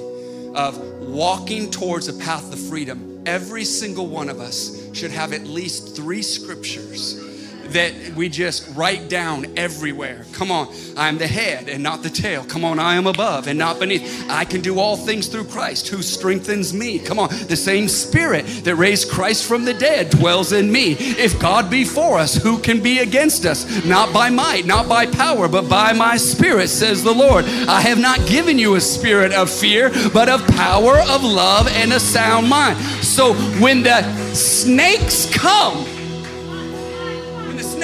of 0.55 0.77
walking 1.07 1.71
towards 1.71 2.07
a 2.07 2.13
path 2.13 2.51
of 2.51 2.59
freedom. 2.59 3.23
Every 3.25 3.63
single 3.63 4.07
one 4.07 4.29
of 4.29 4.39
us 4.39 4.93
should 4.93 5.11
have 5.11 5.33
at 5.33 5.45
least 5.45 5.95
three 5.95 6.21
scriptures 6.21 7.28
that 7.73 7.93
we 8.15 8.29
just 8.29 8.75
write 8.75 9.09
down 9.09 9.57
everywhere. 9.57 10.25
Come 10.33 10.51
on, 10.51 10.73
I 10.97 11.09
am 11.09 11.17
the 11.17 11.27
head 11.27 11.69
and 11.69 11.83
not 11.83 12.03
the 12.03 12.09
tail. 12.09 12.43
Come 12.43 12.63
on, 12.63 12.79
I 12.79 12.95
am 12.95 13.07
above 13.07 13.47
and 13.47 13.57
not 13.57 13.79
beneath. 13.79 14.29
I 14.29 14.45
can 14.45 14.61
do 14.61 14.79
all 14.79 14.97
things 14.97 15.27
through 15.27 15.45
Christ 15.45 15.87
who 15.87 16.01
strengthens 16.01 16.73
me. 16.73 16.99
Come 16.99 17.19
on, 17.19 17.29
the 17.47 17.55
same 17.55 17.87
spirit 17.87 18.45
that 18.63 18.75
raised 18.75 19.09
Christ 19.09 19.45
from 19.45 19.65
the 19.65 19.73
dead 19.73 20.09
dwells 20.09 20.51
in 20.51 20.71
me. 20.71 20.93
If 20.93 21.39
God 21.39 21.69
be 21.69 21.83
for 21.85 22.17
us, 22.17 22.35
who 22.35 22.59
can 22.59 22.81
be 22.81 22.99
against 22.99 23.45
us? 23.45 23.85
Not 23.85 24.13
by 24.13 24.29
might, 24.29 24.65
not 24.65 24.87
by 24.87 25.05
power, 25.05 25.47
but 25.47 25.69
by 25.69 25.93
my 25.93 26.17
spirit, 26.17 26.69
says 26.69 27.03
the 27.03 27.13
Lord. 27.13 27.45
I 27.45 27.81
have 27.81 27.99
not 27.99 28.27
given 28.27 28.57
you 28.57 28.75
a 28.75 28.81
spirit 28.81 29.33
of 29.33 29.49
fear, 29.49 29.89
but 30.13 30.29
of 30.29 30.45
power, 30.47 30.97
of 30.99 31.23
love, 31.23 31.67
and 31.69 31.93
a 31.93 31.99
sound 31.99 32.49
mind. 32.49 32.77
So 33.03 33.33
when 33.59 33.83
the 33.83 34.01
snakes 34.33 35.29
come, 35.33 35.85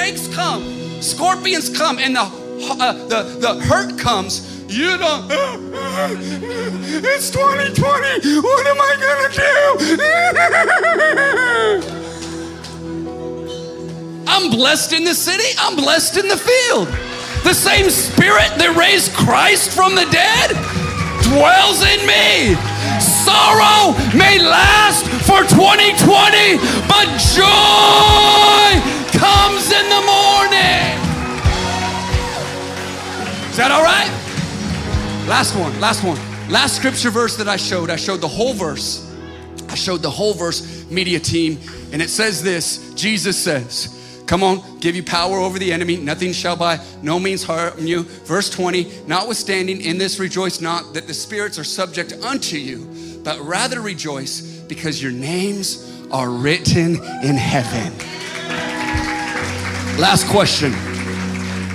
snakes 0.06 0.28
come, 0.36 0.62
scorpions 1.02 1.76
come, 1.76 1.98
and 1.98 2.16
the, 2.16 2.22
uh, 2.22 2.94
the, 3.08 3.24
the 3.40 3.60
hurt 3.62 3.98
comes, 3.98 4.64
you 4.70 4.98
don't. 4.98 5.32
It's 6.98 7.30
2020. 7.30 8.40
What 8.42 8.68
am 8.68 8.78
I 8.80 8.96
going 9.02 9.32
to 9.32 9.36
do? 9.36 9.52
I'm 14.28 14.50
blessed 14.52 14.94
in 14.94 15.04
the 15.04 15.14
city, 15.16 15.58
I'm 15.60 15.76
blessed 15.76 16.18
in 16.18 16.28
the 16.28 16.38
field. 16.38 16.88
The 17.44 17.54
same 17.54 17.90
spirit 17.90 18.58
that 18.58 18.76
raised 18.78 19.14
Christ 19.14 19.72
from 19.72 19.96
the 19.96 20.06
dead 20.12 20.52
dwells 21.24 21.82
in 21.82 22.06
me. 22.06 22.56
Sorrow 23.02 23.94
may 24.14 24.40
last 24.40 25.06
for 25.26 25.44
2020, 25.44 26.58
but 26.88 27.08
joy 27.34 28.95
comes 29.18 29.72
in 29.72 29.86
the 29.90 30.04
morning. 30.06 31.00
Is 33.50 33.58
that 33.58 33.72
all 33.72 33.84
right? 33.84 34.12
Last 35.28 35.56
one, 35.56 35.80
last 35.80 36.04
one. 36.04 36.18
Last 36.50 36.76
scripture 36.76 37.10
verse 37.10 37.38
that 37.38 37.48
I 37.48 37.56
showed, 37.56 37.90
I 37.90 37.96
showed 37.96 38.22
the 38.22 38.28
whole 38.28 38.54
verse. 38.54 39.02
I 39.70 39.76
showed 39.76 40.02
the 40.02 40.10
whole 40.10 40.34
verse, 40.34 40.90
media 40.92 41.20
team, 41.20 41.58
and 41.92 42.02
it 42.02 42.10
says 42.10 42.44
this 42.44 42.94
Jesus 42.94 43.42
says, 43.42 44.24
Come 44.28 44.44
on, 44.44 44.80
give 44.80 44.96
you 44.96 45.04
power 45.04 45.38
over 45.38 45.60
the 45.60 45.72
enemy. 45.72 45.98
Nothing 45.98 46.34
shall 46.34 46.56
by 46.56 46.80
no 47.02 47.20
means 47.20 47.44
harm 47.44 47.74
you. 47.80 48.04
Verse 48.04 48.50
20, 48.50 49.06
notwithstanding, 49.08 49.82
in 49.82 49.98
this 49.98 50.20
rejoice 50.20 50.62
not 50.62 50.94
that 50.94 51.08
the 51.08 51.14
spirits 51.14 51.60
are 51.60 51.64
subject 51.64 52.14
unto 52.24 52.58
you, 52.58 53.22
but 53.24 53.40
rather 53.40 53.82
rejoice 53.82 54.42
because 54.68 55.02
your 55.02 55.12
names 55.12 56.08
are 56.12 56.30
written 56.30 56.96
in 57.24 57.36
heaven. 57.36 57.94
Last 59.98 60.28
question. 60.28 60.74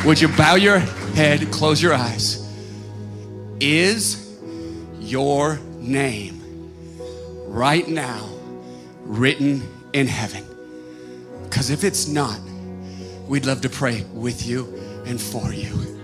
Would 0.05 0.21
you 0.21 0.29
bow 0.29 0.57
your 0.57 0.79
head, 0.79 1.51
close 1.51 1.83
your 1.83 1.95
eyes? 1.95 2.47
Is 3.61 4.39
your 4.99 5.59
name 5.79 6.39
right 7.47 7.89
now 7.89 8.29
written 9.05 9.63
in 9.95 10.07
heaven? 10.07 10.45
Because 11.45 11.71
if 11.71 11.83
it's 11.83 12.09
not, 12.09 12.39
we'd 13.27 13.47
love 13.47 13.63
to 13.63 13.71
pray 13.71 14.05
with 14.13 14.47
you 14.47 14.67
and 15.07 15.19
for 15.19 15.55
you. 15.55 15.99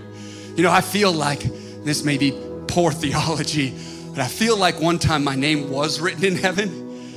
You 0.55 0.63
know, 0.63 0.71
I 0.71 0.81
feel 0.81 1.11
like 1.11 1.41
this 1.83 2.03
may 2.03 2.17
be 2.17 2.35
poor 2.67 2.91
theology, 3.03 3.75
but 4.09 4.21
I 4.21 4.27
feel 4.27 4.57
like 4.57 4.81
one 4.81 4.97
time 4.97 5.23
my 5.23 5.35
name 5.35 5.69
was 5.69 5.99
written 5.99 6.25
in 6.25 6.35
heaven, 6.35 7.13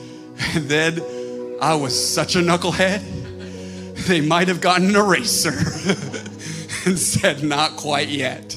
and 0.54 0.68
then 0.68 1.00
I 1.62 1.74
was 1.74 1.98
such 1.98 2.36
a 2.36 2.40
knucklehead 2.40 3.19
they 4.06 4.20
might 4.20 4.48
have 4.48 4.60
gotten 4.60 4.90
an 4.90 4.96
eraser 4.96 5.50
and 6.86 6.98
said, 6.98 7.42
Not 7.42 7.76
quite 7.76 8.08
yet. 8.08 8.56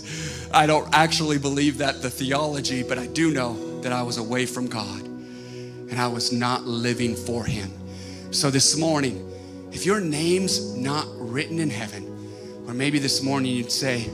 I 0.53 0.65
don't 0.67 0.87
actually 0.93 1.39
believe 1.39 1.79
that 1.79 2.01
the 2.01 2.09
theology, 2.09 2.83
but 2.83 2.99
I 2.99 3.07
do 3.07 3.31
know 3.31 3.81
that 3.81 3.91
I 3.91 4.03
was 4.03 4.17
away 4.17 4.45
from 4.45 4.67
God 4.67 5.01
and 5.01 5.99
I 5.99 6.07
was 6.07 6.31
not 6.31 6.63
living 6.63 7.15
for 7.15 7.43
Him. 7.43 7.71
So 8.31 8.49
this 8.49 8.77
morning, 8.77 9.29
if 9.71 9.85
your 9.85 9.99
name's 9.99 10.75
not 10.77 11.07
written 11.17 11.59
in 11.59 11.69
heaven, 11.69 12.03
or 12.67 12.73
maybe 12.73 12.99
this 12.99 13.21
morning 13.21 13.55
you'd 13.55 13.71
say, 13.71 14.09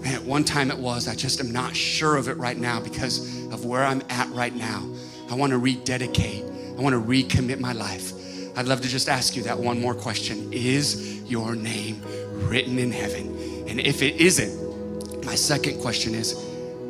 Man, 0.00 0.14
at 0.14 0.22
one 0.22 0.44
time 0.44 0.70
it 0.70 0.78
was, 0.78 1.08
I 1.08 1.14
just 1.14 1.40
am 1.40 1.50
not 1.52 1.74
sure 1.74 2.16
of 2.16 2.28
it 2.28 2.36
right 2.36 2.56
now 2.56 2.80
because 2.80 3.44
of 3.52 3.64
where 3.64 3.84
I'm 3.84 4.00
at 4.10 4.28
right 4.30 4.54
now. 4.54 4.88
I 5.28 5.34
want 5.34 5.50
to 5.50 5.58
rededicate, 5.58 6.44
I 6.44 6.80
want 6.80 6.94
to 6.94 7.00
recommit 7.00 7.58
my 7.58 7.72
life. 7.72 8.12
I'd 8.58 8.66
love 8.66 8.80
to 8.80 8.88
just 8.88 9.08
ask 9.08 9.36
you 9.36 9.44
that 9.44 9.56
one 9.56 9.80
more 9.80 9.94
question 9.94 10.52
Is 10.52 11.22
your 11.30 11.54
name 11.54 12.02
written 12.48 12.76
in 12.80 12.90
heaven? 12.90 13.28
And 13.68 13.78
if 13.78 14.02
it 14.02 14.16
isn't, 14.16 15.24
my 15.24 15.36
second 15.36 15.80
question 15.80 16.12
is 16.12 16.34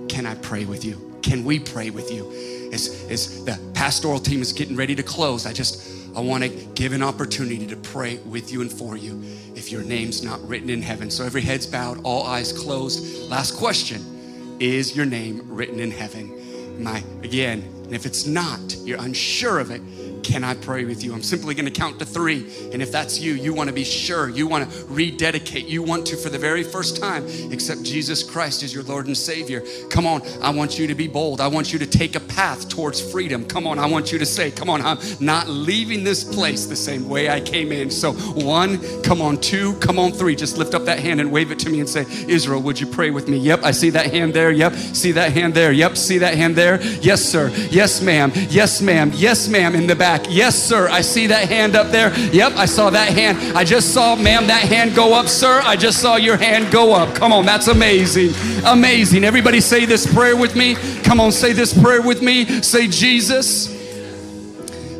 Can 0.08 0.24
I 0.24 0.34
pray 0.36 0.64
with 0.64 0.82
you? 0.82 1.18
Can 1.20 1.44
we 1.44 1.58
pray 1.58 1.90
with 1.90 2.10
you? 2.10 2.70
As, 2.72 3.06
as 3.10 3.44
the 3.44 3.60
pastoral 3.74 4.18
team 4.18 4.40
is 4.40 4.50
getting 4.50 4.76
ready 4.76 4.94
to 4.94 5.02
close, 5.02 5.44
I 5.44 5.52
just 5.52 6.16
I 6.16 6.20
want 6.20 6.42
to 6.42 6.48
give 6.48 6.94
an 6.94 7.02
opportunity 7.02 7.66
to 7.66 7.76
pray 7.76 8.16
with 8.16 8.50
you 8.50 8.62
and 8.62 8.72
for 8.72 8.96
you 8.96 9.22
if 9.54 9.70
your 9.70 9.82
name's 9.82 10.24
not 10.24 10.40
written 10.48 10.70
in 10.70 10.80
heaven. 10.80 11.10
So 11.10 11.22
every 11.22 11.42
head's 11.42 11.66
bowed, 11.66 12.00
all 12.02 12.22
eyes 12.22 12.50
closed. 12.50 13.28
Last 13.28 13.58
question 13.58 14.56
Is 14.58 14.96
your 14.96 15.04
name 15.04 15.42
written 15.46 15.80
in 15.80 15.90
heaven? 15.90 16.82
My 16.82 17.04
again, 17.22 17.60
and 17.84 17.94
if 17.94 18.06
it's 18.06 18.26
not, 18.26 18.74
you're 18.84 19.02
unsure 19.02 19.58
of 19.58 19.70
it, 19.70 19.82
can 20.22 20.44
I 20.44 20.54
pray 20.54 20.84
with 20.84 21.02
you? 21.02 21.12
I'm 21.12 21.22
simply 21.22 21.54
going 21.54 21.64
to 21.64 21.70
count 21.70 21.98
to 21.98 22.04
three. 22.04 22.70
And 22.72 22.82
if 22.82 22.90
that's 22.90 23.18
you, 23.18 23.34
you 23.34 23.54
want 23.54 23.68
to 23.68 23.74
be 23.74 23.84
sure, 23.84 24.28
you 24.28 24.46
want 24.46 24.70
to 24.70 24.84
rededicate, 24.86 25.66
you 25.66 25.82
want 25.82 26.06
to, 26.06 26.16
for 26.16 26.28
the 26.28 26.38
very 26.38 26.62
first 26.62 27.00
time, 27.00 27.24
accept 27.52 27.82
Jesus 27.82 28.22
Christ 28.22 28.62
as 28.62 28.74
your 28.74 28.82
Lord 28.82 29.06
and 29.06 29.16
Savior. 29.16 29.62
Come 29.90 30.06
on, 30.06 30.22
I 30.42 30.50
want 30.50 30.78
you 30.78 30.86
to 30.86 30.94
be 30.94 31.08
bold. 31.08 31.40
I 31.40 31.48
want 31.48 31.72
you 31.72 31.78
to 31.78 31.86
take 31.86 32.16
a 32.16 32.20
path 32.20 32.68
towards 32.68 33.00
freedom. 33.00 33.46
Come 33.46 33.66
on, 33.66 33.78
I 33.78 33.86
want 33.86 34.12
you 34.12 34.18
to 34.18 34.26
say, 34.26 34.50
Come 34.50 34.70
on, 34.70 34.82
I'm 34.82 34.98
not 35.20 35.48
leaving 35.48 36.04
this 36.04 36.24
place 36.24 36.66
the 36.66 36.76
same 36.76 37.08
way 37.08 37.30
I 37.30 37.40
came 37.40 37.72
in. 37.72 37.90
So, 37.90 38.12
one, 38.12 38.78
come 39.02 39.22
on, 39.22 39.38
two, 39.40 39.74
come 39.74 39.98
on, 39.98 40.12
three. 40.12 40.34
Just 40.34 40.58
lift 40.58 40.74
up 40.74 40.84
that 40.86 40.98
hand 40.98 41.20
and 41.20 41.30
wave 41.30 41.50
it 41.50 41.58
to 41.60 41.70
me 41.70 41.80
and 41.80 41.88
say, 41.88 42.04
Israel, 42.28 42.60
would 42.62 42.80
you 42.80 42.86
pray 42.86 43.10
with 43.10 43.28
me? 43.28 43.38
Yep, 43.38 43.62
I 43.62 43.70
see 43.70 43.90
that 43.90 44.10
hand 44.10 44.34
there. 44.34 44.50
Yep, 44.50 44.74
see 44.74 45.12
that 45.12 45.32
hand 45.32 45.54
there. 45.54 45.72
Yep, 45.72 45.96
see 45.96 46.18
that 46.18 46.34
hand 46.34 46.56
there. 46.56 46.82
Yes, 47.00 47.22
sir. 47.22 47.50
Yes, 47.70 48.02
ma'am. 48.02 48.32
Yes, 48.48 48.80
ma'am. 48.80 49.12
Yes, 49.14 49.48
ma'am, 49.48 49.74
in 49.74 49.86
the 49.86 49.96
back 49.96 50.07
back. 50.08 50.26
Yes, 50.30 50.56
sir. 50.56 50.88
I 50.88 51.02
see 51.02 51.26
that 51.26 51.50
hand 51.50 51.76
up 51.76 51.88
there. 51.88 52.18
Yep, 52.30 52.52
I 52.56 52.64
saw 52.64 52.88
that 52.88 53.10
hand. 53.12 53.36
I 53.54 53.62
just 53.62 53.92
saw, 53.92 54.16
ma'am, 54.16 54.46
that 54.46 54.62
hand 54.62 54.94
go 54.94 55.12
up, 55.12 55.26
sir. 55.26 55.60
I 55.62 55.76
just 55.76 56.00
saw 56.00 56.16
your 56.16 56.38
hand 56.38 56.72
go 56.72 56.94
up. 56.94 57.14
Come 57.14 57.30
on, 57.30 57.44
that's 57.44 57.68
amazing. 57.68 58.30
Amazing. 58.64 59.22
Everybody 59.22 59.60
say 59.60 59.84
this 59.84 60.10
prayer 60.10 60.34
with 60.34 60.56
me. 60.56 60.76
Come 61.02 61.20
on, 61.20 61.30
say 61.30 61.52
this 61.52 61.78
prayer 61.78 62.00
with 62.00 62.22
me. 62.22 62.46
Say, 62.62 62.88
Jesus, 62.88 63.68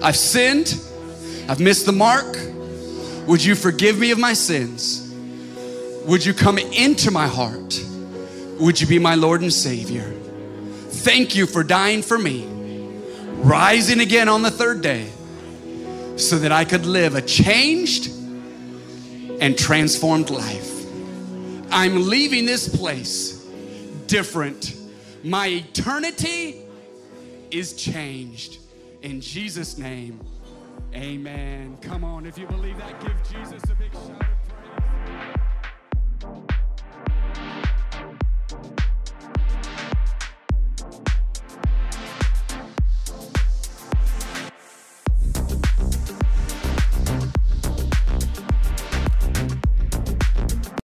I've 0.03 0.17
sinned. 0.17 0.79
I've 1.49 1.61
missed 1.61 1.87
the 1.87 1.93
mark. 1.93 2.37
Would 3.27 3.43
you 3.43 3.55
forgive 3.55 3.99
me 3.99 4.11
of 4.11 4.19
my 4.19 4.35
sins? 4.35 5.11
Would 6.05 6.23
you 6.23 6.35
come 6.35 6.59
into 6.59 7.11
my 7.11 7.29
heart? 7.29 7.83
Would 8.61 8.79
you 8.79 8.87
be 8.87 8.99
my 8.99 9.15
Lord 9.15 9.41
and 9.41 9.53
Savior? 9.53 10.13
Thank 11.09 11.35
you 11.35 11.47
for 11.47 11.65
dying 11.65 12.03
for 12.03 12.19
me 12.19 12.58
rising 13.39 14.01
again 14.01 14.28
on 14.28 14.43
the 14.43 14.51
third 14.51 14.82
day 14.82 15.11
so 16.16 16.39
that 16.39 16.53
I 16.53 16.64
could 16.64 16.86
live 16.86 17.14
a 17.14 17.22
changed 17.22 18.11
and 19.41 19.57
transformed 19.57 20.30
life. 20.30 20.86
I'm 21.70 22.09
leaving 22.09 22.47
this 22.47 22.68
place 22.74 23.45
different. 24.07 24.74
My 25.22 25.47
eternity 25.49 26.62
is 27.51 27.74
changed. 27.74 28.59
In 29.03 29.20
Jesus' 29.20 29.78
name, 29.78 30.20
amen. 30.95 31.78
Come 31.80 32.03
on, 32.03 32.26
if 32.26 32.36
you 32.36 32.47
believe 32.47 32.76
that, 32.78 33.01
give 33.01 33.16
Jesus 33.30 33.62
a 33.70 33.74
big 33.74 33.93
shout. 33.93 34.38